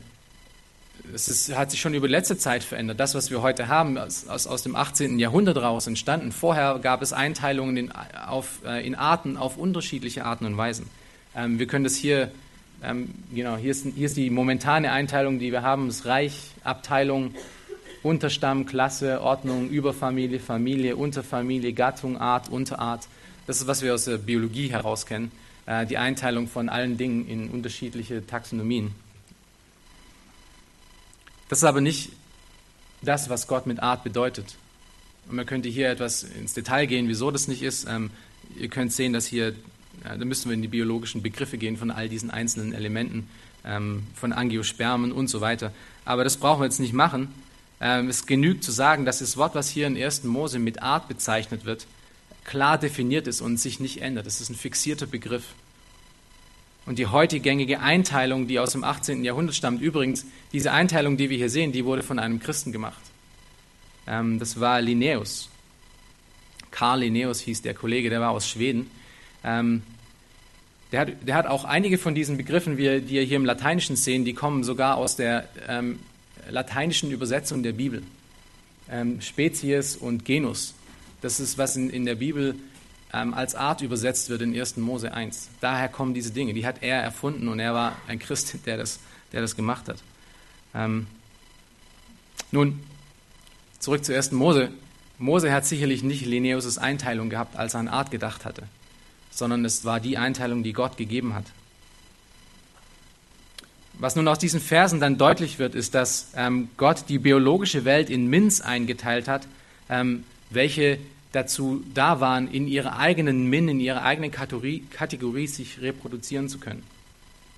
[1.14, 3.00] es ist, hat sich schon über letzte Zeit verändert.
[3.00, 5.18] Das, was wir heute haben, aus, aus, aus dem 18.
[5.18, 6.34] Jahrhundert raus entstanden.
[6.34, 10.90] Vorher gab es Einteilungen in, auf, äh, in Arten auf unterschiedliche Arten und Weisen.
[11.36, 12.32] Ähm, wir können das hier,
[12.84, 17.36] ähm, genau, hier ist, hier ist die momentane Einteilung, die wir haben, das Reich, Abteilung,
[18.04, 23.08] Unterstamm, Klasse, Ordnung, Überfamilie, Familie, Unterfamilie, Gattung, Art, Unterart.
[23.48, 25.32] Das ist, was wir aus der Biologie heraus kennen,
[25.66, 28.96] äh, die Einteilung von allen Dingen in unterschiedliche Taxonomien.
[31.50, 32.12] Das ist aber nicht
[33.02, 34.56] das, was Gott mit Art bedeutet.
[35.28, 37.88] Und man könnte hier etwas ins Detail gehen, wieso das nicht ist.
[37.90, 38.12] Ähm,
[38.58, 39.54] ihr könnt sehen, dass hier
[40.04, 43.28] ja, da müssen wir in die biologischen Begriffe gehen von all diesen einzelnen Elementen,
[43.66, 45.74] ähm, von Angiospermen und so weiter.
[46.06, 47.34] Aber das brauchen wir jetzt nicht machen.
[47.82, 50.24] Ähm, es genügt zu sagen, dass das Wort, was hier in 1.
[50.24, 51.88] Mose mit Art bezeichnet wird,
[52.44, 54.26] klar definiert ist und sich nicht ändert.
[54.26, 55.44] Das ist ein fixierter Begriff.
[56.86, 59.24] Und die heute gängige Einteilung, die aus dem 18.
[59.24, 63.02] Jahrhundert stammt, übrigens, diese Einteilung, die wir hier sehen, die wurde von einem Christen gemacht.
[64.08, 65.50] Ähm, das war Linnaeus.
[66.72, 68.90] Karl Linnaeus hieß der Kollege, der war aus Schweden.
[69.44, 69.84] Ähm,
[70.92, 74.26] der, hat, der, hat, auch einige von diesen Begriffen, die ihr hier im Lateinischen sehen,
[74.26, 76.00] die kommen sogar aus der ähm,
[76.50, 78.04] lateinischen Übersetzung der Bibel.
[78.90, 80.74] Ähm, Spezies und Genus.
[81.22, 82.56] Das ist, was in, in der Bibel
[83.14, 84.78] ähm, als Art übersetzt wird in 1.
[84.78, 85.50] Mose 1.
[85.62, 86.54] Daher kommen diese Dinge.
[86.54, 89.00] Die hat er erfunden und er war ein Christ, der das,
[89.32, 89.98] der das gemacht hat.
[90.74, 91.06] Ähm,
[92.52, 92.80] nun,
[93.78, 94.32] zurück zu 1.
[94.32, 94.72] Mose.
[95.20, 98.64] Mose hat sicherlich nicht Linnaeus' Einteilung gehabt, als er an Art gedacht hatte
[99.32, 101.46] sondern es war die Einteilung, die Gott gegeben hat.
[104.00, 108.10] Was nun aus diesen Versen dann deutlich wird, ist, dass ähm, Gott die biologische Welt
[108.10, 109.46] in Mins eingeteilt hat,
[109.90, 111.00] ähm, welche
[111.32, 116.60] dazu da waren, in ihrer eigenen Min, in ihrer eigenen Kategorie, Kategorie sich reproduzieren zu
[116.60, 116.84] können,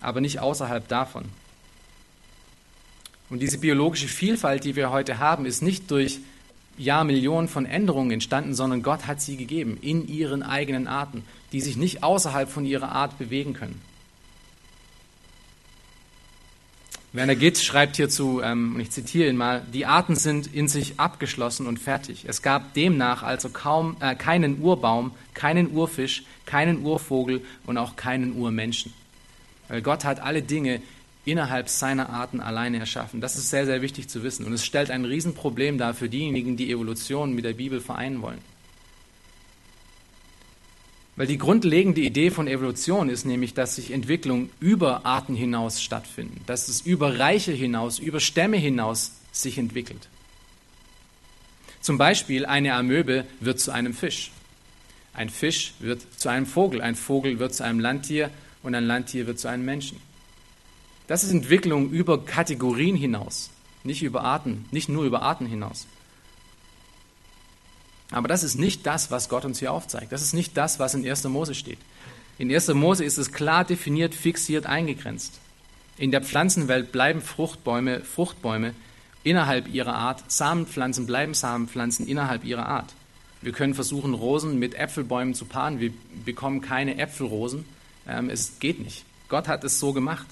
[0.01, 1.25] aber nicht außerhalb davon.
[3.29, 6.19] Und diese biologische Vielfalt, die wir heute haben, ist nicht durch
[6.77, 11.77] Jahrmillionen von Änderungen entstanden, sondern Gott hat sie gegeben in ihren eigenen Arten, die sich
[11.77, 13.81] nicht außerhalb von ihrer Art bewegen können.
[17.13, 20.97] Werner Gitz schreibt hierzu, ähm, und ich zitiere ihn mal, die Arten sind in sich
[20.97, 22.23] abgeschlossen und fertig.
[22.25, 28.37] Es gab demnach also kaum äh, keinen Urbaum, keinen Urfisch, keinen Urvogel und auch keinen
[28.37, 28.93] Urmenschen.
[29.67, 30.81] Weil Gott hat alle Dinge
[31.25, 33.19] innerhalb seiner Arten alleine erschaffen.
[33.19, 34.45] Das ist sehr, sehr wichtig zu wissen.
[34.45, 38.39] Und es stellt ein Riesenproblem dar für diejenigen, die Evolution mit der Bibel vereinen wollen.
[41.21, 46.39] Weil die grundlegende Idee von Evolution ist nämlich, dass sich Entwicklung über Arten hinaus stattfindet,
[46.47, 50.07] dass es über Reiche hinaus, über Stämme hinaus sich entwickelt.
[51.79, 54.31] Zum Beispiel eine Amöbe wird zu einem Fisch.
[55.13, 58.31] Ein Fisch wird zu einem Vogel, ein Vogel wird zu einem Landtier
[58.63, 60.01] und ein Landtier wird zu einem Menschen.
[61.05, 63.51] Das ist Entwicklung über Kategorien hinaus,
[63.83, 65.85] nicht über Arten, nicht nur über Arten hinaus.
[68.11, 70.11] Aber das ist nicht das, was Gott uns hier aufzeigt.
[70.11, 71.23] Das ist nicht das, was in 1.
[71.25, 71.79] Mose steht.
[72.37, 72.69] In 1.
[72.69, 75.39] Mose ist es klar definiert, fixiert, eingegrenzt.
[75.97, 78.73] In der Pflanzenwelt bleiben Fruchtbäume Fruchtbäume
[79.23, 82.93] innerhalb ihrer Art, Samenpflanzen bleiben Samenpflanzen innerhalb ihrer Art.
[83.41, 85.79] Wir können versuchen, Rosen mit Äpfelbäumen zu paaren.
[85.79, 85.93] Wir
[86.25, 87.65] bekommen keine Äpfelrosen.
[88.07, 89.03] Ähm, es geht nicht.
[89.29, 90.27] Gott hat es so gemacht.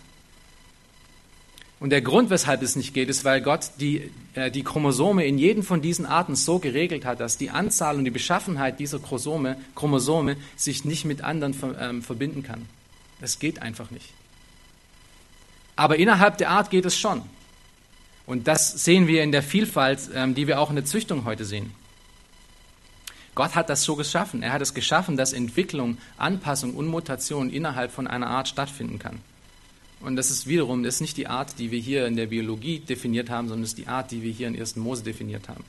[1.80, 5.38] Und der Grund, weshalb es nicht geht, ist, weil Gott die, äh, die Chromosome in
[5.38, 9.57] jedem von diesen Arten so geregelt hat, dass die Anzahl und die Beschaffenheit dieser Chromosome,
[9.75, 12.65] Chromosome sich nicht mit anderen ähm, verbinden kann.
[13.21, 14.07] Das geht einfach nicht.
[15.77, 17.21] Aber innerhalb der Art geht es schon.
[18.25, 21.45] Und das sehen wir in der Vielfalt, ähm, die wir auch in der Züchtung heute
[21.45, 21.73] sehen.
[23.36, 24.43] Gott hat das so geschaffen.
[24.43, 29.21] Er hat es geschaffen, dass Entwicklung, Anpassung und Mutation innerhalb von einer Art stattfinden kann.
[30.02, 32.80] Und das ist wiederum, das ist nicht die Art, die wir hier in der Biologie
[32.80, 34.78] definiert haben, sondern das ist die Art, die wir hier in 1.
[34.78, 35.64] Mose definiert haben.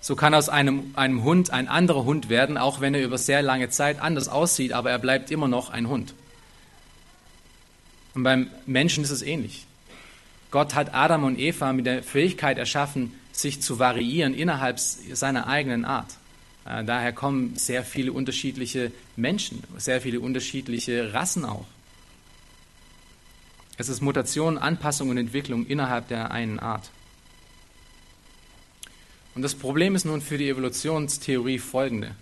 [0.00, 3.40] So kann aus einem, einem Hund ein anderer Hund werden, auch wenn er über sehr
[3.40, 6.12] lange Zeit anders aussieht, aber er bleibt immer noch ein Hund.
[8.14, 9.64] Und beim Menschen ist es ähnlich.
[10.50, 15.84] Gott hat Adam und Eva mit der Fähigkeit erschaffen, sich zu variieren innerhalb seiner eigenen
[15.84, 16.18] Art.
[16.66, 21.64] Äh, daher kommen sehr viele unterschiedliche Menschen, sehr viele unterschiedliche Rassen auch.
[23.78, 26.90] Es ist Mutation, Anpassung und Entwicklung innerhalb der einen Art.
[29.34, 32.14] Und das Problem ist nun für die Evolutionstheorie folgende.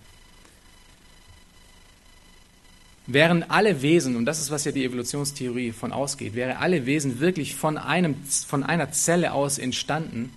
[3.07, 7.19] Wären alle Wesen, und das ist, was ja die Evolutionstheorie von ausgeht, wären alle Wesen
[7.19, 8.15] wirklich von, einem,
[8.47, 10.31] von einer Zelle aus entstanden,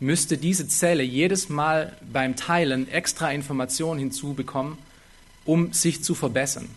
[0.00, 4.78] müsste diese Zelle jedes Mal beim Teilen extra Informationen hinzubekommen,
[5.44, 6.68] um sich zu verbessern.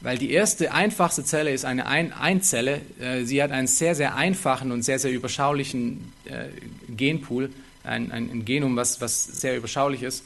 [0.00, 2.80] Weil die erste einfachste Zelle ist eine Ein Einzelle.
[3.00, 6.48] Äh, sie hat einen sehr, sehr einfachen und sehr, sehr überschaulichen äh,
[6.88, 7.50] Genpool,
[7.82, 10.24] ein, ein Genom, was, was sehr überschaulich ist.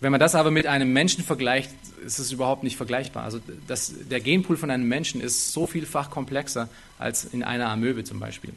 [0.00, 1.70] Wenn man das aber mit einem Menschen vergleicht,
[2.04, 3.24] ist es überhaupt nicht vergleichbar.
[3.24, 8.04] Also das, der Genpool von einem Menschen ist so vielfach komplexer als in einer Amöbe
[8.04, 8.52] zum Beispiel.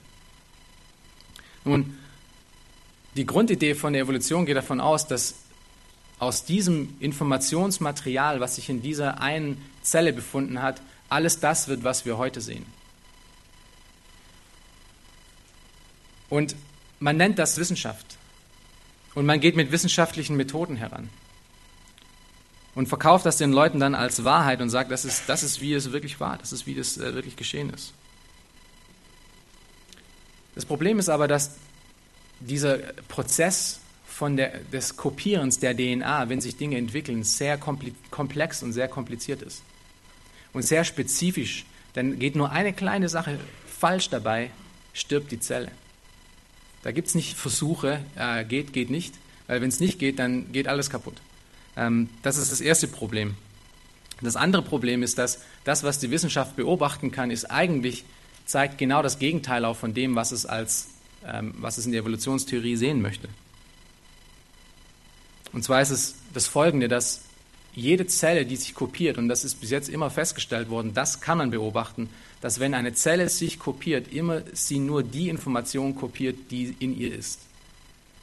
[1.64, 1.98] Nun,
[3.16, 5.36] die Grundidee von der Evolution geht davon aus, dass
[6.20, 12.06] aus diesem Informationsmaterial, was sich in dieser einen Zelle befunden hat, alles das wird, was
[12.06, 12.66] wir heute sehen.
[16.30, 16.56] Und
[17.00, 18.18] man nennt das Wissenschaft.
[19.16, 21.10] Und man geht mit wissenschaftlichen Methoden heran.
[22.76, 25.74] Und verkauft das den Leuten dann als Wahrheit und sagt, das ist, das ist wie
[25.74, 27.94] es wirklich war, das ist, wie das äh, wirklich geschehen ist.
[30.54, 31.56] Das Problem ist aber, dass
[32.40, 33.80] dieser Prozess
[34.20, 39.42] von der, des Kopierens der DNA, wenn sich Dinge entwickeln, sehr komplex und sehr kompliziert
[39.42, 39.64] ist.
[40.52, 41.66] Und sehr spezifisch.
[41.94, 44.52] Dann geht nur eine kleine Sache falsch dabei,
[44.92, 45.72] stirbt die Zelle.
[46.84, 49.16] Da gibt es nicht Versuche, äh, geht, geht nicht,
[49.48, 51.16] weil wenn es nicht geht, dann geht alles kaputt.
[51.78, 53.36] Ähm, das ist das erste Problem.
[54.22, 58.04] Das andere Problem ist, dass das, was die Wissenschaft beobachten kann, ist eigentlich,
[58.46, 60.90] zeigt genau das Gegenteil auch von dem, was es als
[61.26, 63.30] ähm, was es in der Evolutionstheorie sehen möchte.
[65.52, 67.22] Und zwar ist es das Folgende, dass
[67.74, 71.38] jede Zelle, die sich kopiert, und das ist bis jetzt immer festgestellt worden, das kann
[71.38, 72.10] man beobachten,
[72.42, 77.14] dass wenn eine Zelle sich kopiert, immer sie nur die Information kopiert, die in ihr
[77.14, 77.42] ist.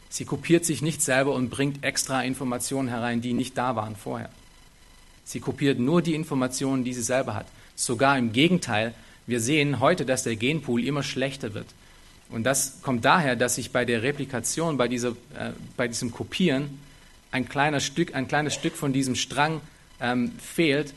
[0.09, 4.31] Sie kopiert sich nicht selber und bringt extra Informationen herein, die nicht da waren vorher.
[5.25, 7.47] Sie kopiert nur die Informationen, die sie selber hat.
[7.75, 8.95] Sogar im Gegenteil,
[9.27, 11.67] wir sehen heute, dass der Genpool immer schlechter wird.
[12.31, 16.81] Und das kommt daher, dass sich bei der Replikation, bei, dieser, äh, bei diesem Kopieren,
[17.31, 19.61] ein, kleiner Stück, ein kleines Stück von diesem Strang
[20.01, 20.95] ähm, fehlt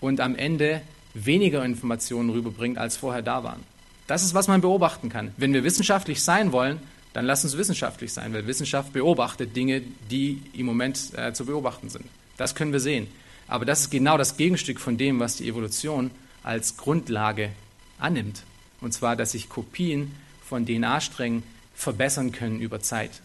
[0.00, 0.82] und am Ende
[1.14, 3.60] weniger Informationen rüberbringt, als vorher da waren.
[4.06, 5.32] Das ist, was man beobachten kann.
[5.36, 6.80] Wenn wir wissenschaftlich sein wollen,
[7.14, 11.88] dann lass uns wissenschaftlich sein, weil Wissenschaft beobachtet Dinge, die im Moment äh, zu beobachten
[11.88, 12.04] sind.
[12.36, 13.06] Das können wir sehen.
[13.46, 16.10] Aber das ist genau das Gegenstück von dem, was die Evolution
[16.42, 17.50] als Grundlage
[17.98, 18.42] annimmt.
[18.80, 20.12] Und zwar, dass sich Kopien
[20.44, 21.42] von DNA-Strängen
[21.74, 23.22] verbessern können über Zeit.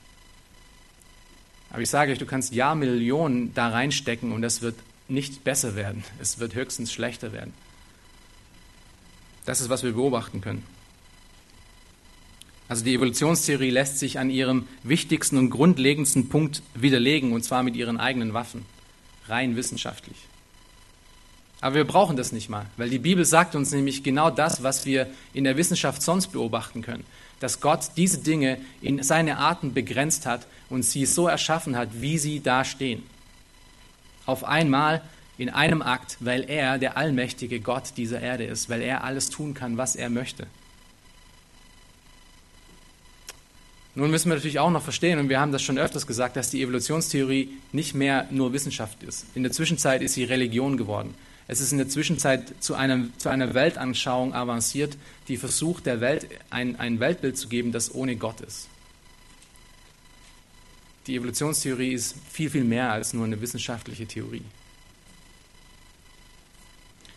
[1.71, 4.75] Aber ich sage euch, du kannst Jahrmillionen da reinstecken und das wird
[5.07, 6.03] nicht besser werden.
[6.19, 7.53] Es wird höchstens schlechter werden.
[9.45, 10.63] Das ist, was wir beobachten können.
[12.67, 17.75] Also die Evolutionstheorie lässt sich an ihrem wichtigsten und grundlegendsten Punkt widerlegen, und zwar mit
[17.75, 18.63] ihren eigenen Waffen,
[19.27, 20.17] rein wissenschaftlich.
[21.61, 24.85] Aber wir brauchen das nicht mal, weil die Bibel sagt uns nämlich genau das, was
[24.85, 27.03] wir in der Wissenschaft sonst beobachten können,
[27.39, 32.17] dass Gott diese Dinge in seine Arten begrenzt hat und sie so erschaffen hat, wie
[32.17, 33.03] sie da stehen.
[34.25, 35.01] Auf einmal
[35.37, 39.53] in einem Akt, weil er der allmächtige Gott dieser Erde ist, weil er alles tun
[39.53, 40.47] kann, was er möchte.
[43.95, 46.51] Nun müssen wir natürlich auch noch verstehen, und wir haben das schon öfters gesagt, dass
[46.51, 49.25] die Evolutionstheorie nicht mehr nur Wissenschaft ist.
[49.33, 51.15] In der Zwischenzeit ist sie Religion geworden.
[51.49, 54.95] Es ist in der Zwischenzeit zu einer, zu einer Weltanschauung avanciert,
[55.27, 58.69] die versucht, der Welt ein, ein Weltbild zu geben, das ohne Gott ist.
[61.07, 64.43] Die Evolutionstheorie ist viel, viel mehr als nur eine wissenschaftliche Theorie.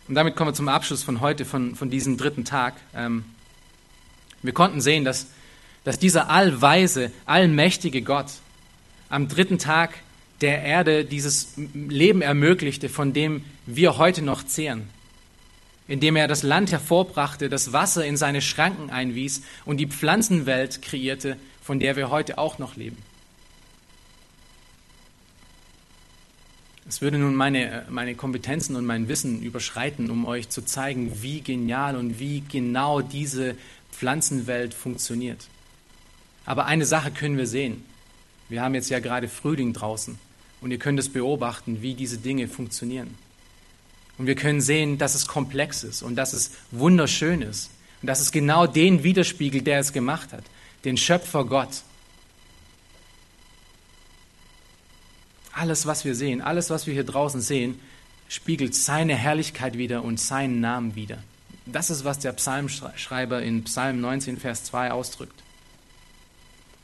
[0.07, 2.73] Und damit kommen wir zum Abschluss von heute, von, von diesem dritten Tag.
[2.93, 3.23] Ähm,
[4.41, 5.27] wir konnten sehen, dass
[5.83, 8.27] dass dieser allweise, allmächtige Gott
[9.09, 9.95] am dritten Tag
[10.43, 14.89] der Erde dieses Leben ermöglichte, von dem wir heute noch zehren,
[15.87, 21.37] indem er das Land hervorbrachte, das Wasser in seine Schranken einwies und die Pflanzenwelt kreierte,
[21.61, 22.97] von der wir heute auch noch leben.
[26.89, 31.39] Es würde nun meine, meine Kompetenzen und mein Wissen überschreiten, um euch zu zeigen, wie
[31.39, 33.55] genial und wie genau diese
[33.93, 35.47] Pflanzenwelt funktioniert.
[36.45, 37.85] Aber eine Sache können wir sehen.
[38.49, 40.19] Wir haben jetzt ja gerade Frühling draußen
[40.63, 43.15] und ihr könnt es beobachten, wie diese Dinge funktionieren.
[44.17, 47.69] Und wir können sehen, dass es komplex ist und dass es wunderschön ist
[48.01, 50.43] und dass es genau den widerspiegelt, der es gemacht hat,
[50.85, 51.81] den Schöpfer Gott.
[55.51, 57.77] Alles, was wir sehen, alles, was wir hier draußen sehen,
[58.29, 61.17] spiegelt seine Herrlichkeit wieder und seinen Namen wieder.
[61.65, 65.42] Das ist, was der Psalmschreiber in Psalm 19, Vers 2 ausdrückt.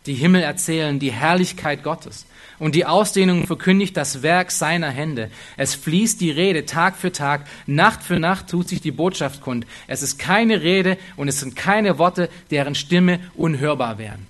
[0.05, 2.25] Die Himmel erzählen die Herrlichkeit Gottes
[2.57, 5.29] und die Ausdehnung verkündigt das Werk seiner Hände.
[5.57, 9.65] Es fließt die Rede Tag für Tag, Nacht für Nacht tut sich die Botschaft kund.
[9.87, 14.27] Es ist keine Rede und es sind keine Worte, deren Stimme unhörbar wären.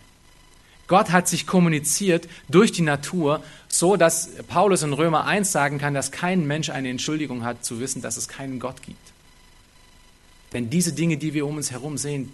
[0.88, 5.94] Gott hat sich kommuniziert durch die Natur, so dass Paulus in Römer 1 sagen kann,
[5.94, 8.98] dass kein Mensch eine Entschuldigung hat zu wissen, dass es keinen Gott gibt.
[10.52, 12.32] Denn diese Dinge, die wir um uns herum sehen,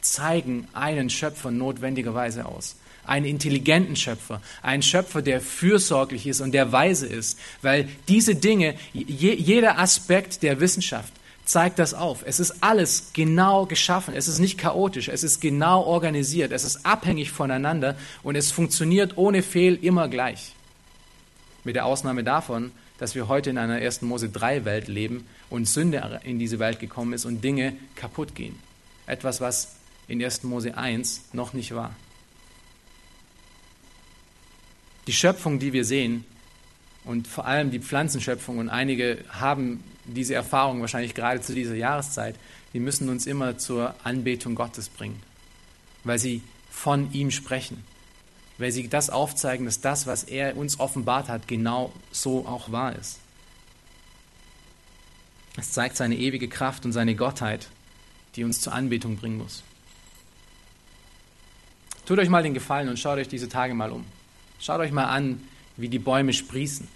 [0.00, 2.76] zeigen einen Schöpfer notwendigerweise aus.
[3.04, 8.74] Einen intelligenten Schöpfer, einen Schöpfer, der fürsorglich ist und der weise ist, weil diese Dinge,
[8.92, 11.12] je, jeder Aspekt der Wissenschaft
[11.44, 12.22] zeigt das auf.
[12.24, 16.86] Es ist alles genau geschaffen, es ist nicht chaotisch, es ist genau organisiert, es ist
[16.86, 20.54] abhängig voneinander und es funktioniert ohne Fehl immer gleich.
[21.64, 24.02] Mit der Ausnahme davon, dass wir heute in einer 1.
[24.02, 28.56] Mose 3 Welt leben und Sünde in diese Welt gekommen ist und Dinge kaputt gehen.
[29.06, 29.74] Etwas, was
[30.10, 30.42] in 1.
[30.42, 31.94] Mose 1 noch nicht war.
[35.06, 36.24] Die Schöpfung, die wir sehen,
[37.04, 42.34] und vor allem die Pflanzenschöpfung, und einige haben diese Erfahrung wahrscheinlich gerade zu dieser Jahreszeit,
[42.72, 45.22] die müssen uns immer zur Anbetung Gottes bringen,
[46.04, 47.84] weil sie von ihm sprechen,
[48.58, 52.96] weil sie das aufzeigen, dass das, was er uns offenbart hat, genau so auch wahr
[52.96, 53.20] ist.
[55.56, 57.68] Es zeigt seine ewige Kraft und seine Gottheit,
[58.34, 59.62] die uns zur Anbetung bringen muss.
[62.10, 64.04] Tut euch mal den Gefallen und schaut euch diese Tage mal um.
[64.58, 65.40] Schaut euch mal an,
[65.76, 66.88] wie die Bäume sprießen.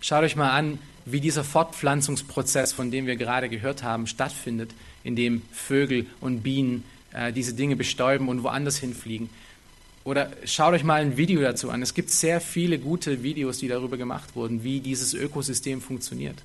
[0.00, 4.70] Schaut euch mal an, wie dieser Fortpflanzungsprozess, von dem wir gerade gehört haben, stattfindet,
[5.04, 9.28] in dem Vögel und Bienen äh, diese Dinge bestäuben und woanders hinfliegen.
[10.04, 11.82] Oder schaut euch mal ein Video dazu an.
[11.82, 16.38] Es gibt sehr viele gute Videos, die darüber gemacht wurden, wie dieses Ökosystem funktioniert.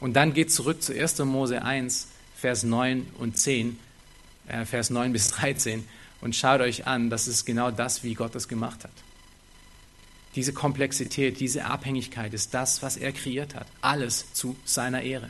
[0.00, 1.20] Und dann geht zurück zu 1.
[1.20, 3.78] Mose 1, Vers 9 und 10,
[4.48, 5.84] äh, Vers 9 bis 13
[6.22, 8.92] und schaut euch an, das ist genau das, wie Gott das gemacht hat.
[10.34, 13.66] Diese Komplexität, diese Abhängigkeit ist das, was er kreiert hat.
[13.82, 15.28] Alles zu seiner Ehre.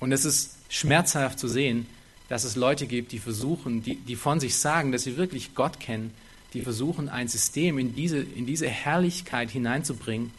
[0.00, 1.86] Und es ist schmerzhaft zu sehen,
[2.28, 5.78] dass es Leute gibt, die versuchen, die, die von sich sagen, dass sie wirklich Gott
[5.78, 6.12] kennen,
[6.54, 10.32] die versuchen, ein System in diese, in diese Herrlichkeit hineinzubringen,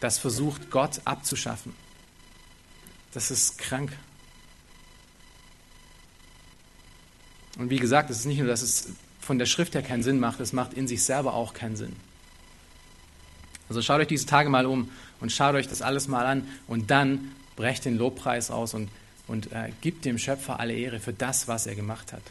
[0.00, 1.74] das versucht, Gott abzuschaffen.
[3.12, 3.92] Das ist krank.
[7.58, 8.88] Und wie gesagt, es ist nicht nur, dass es
[9.20, 11.94] von der Schrift her keinen Sinn macht, es macht in sich selber auch keinen Sinn.
[13.68, 14.90] Also schaut euch diese Tage mal um
[15.20, 18.88] und schaut euch das alles mal an und dann brecht den Lobpreis aus und,
[19.28, 22.22] und äh, gibt dem Schöpfer alle Ehre für das, was er gemacht hat.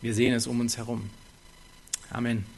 [0.00, 1.10] Wir sehen es um uns herum.
[2.10, 2.57] Amen.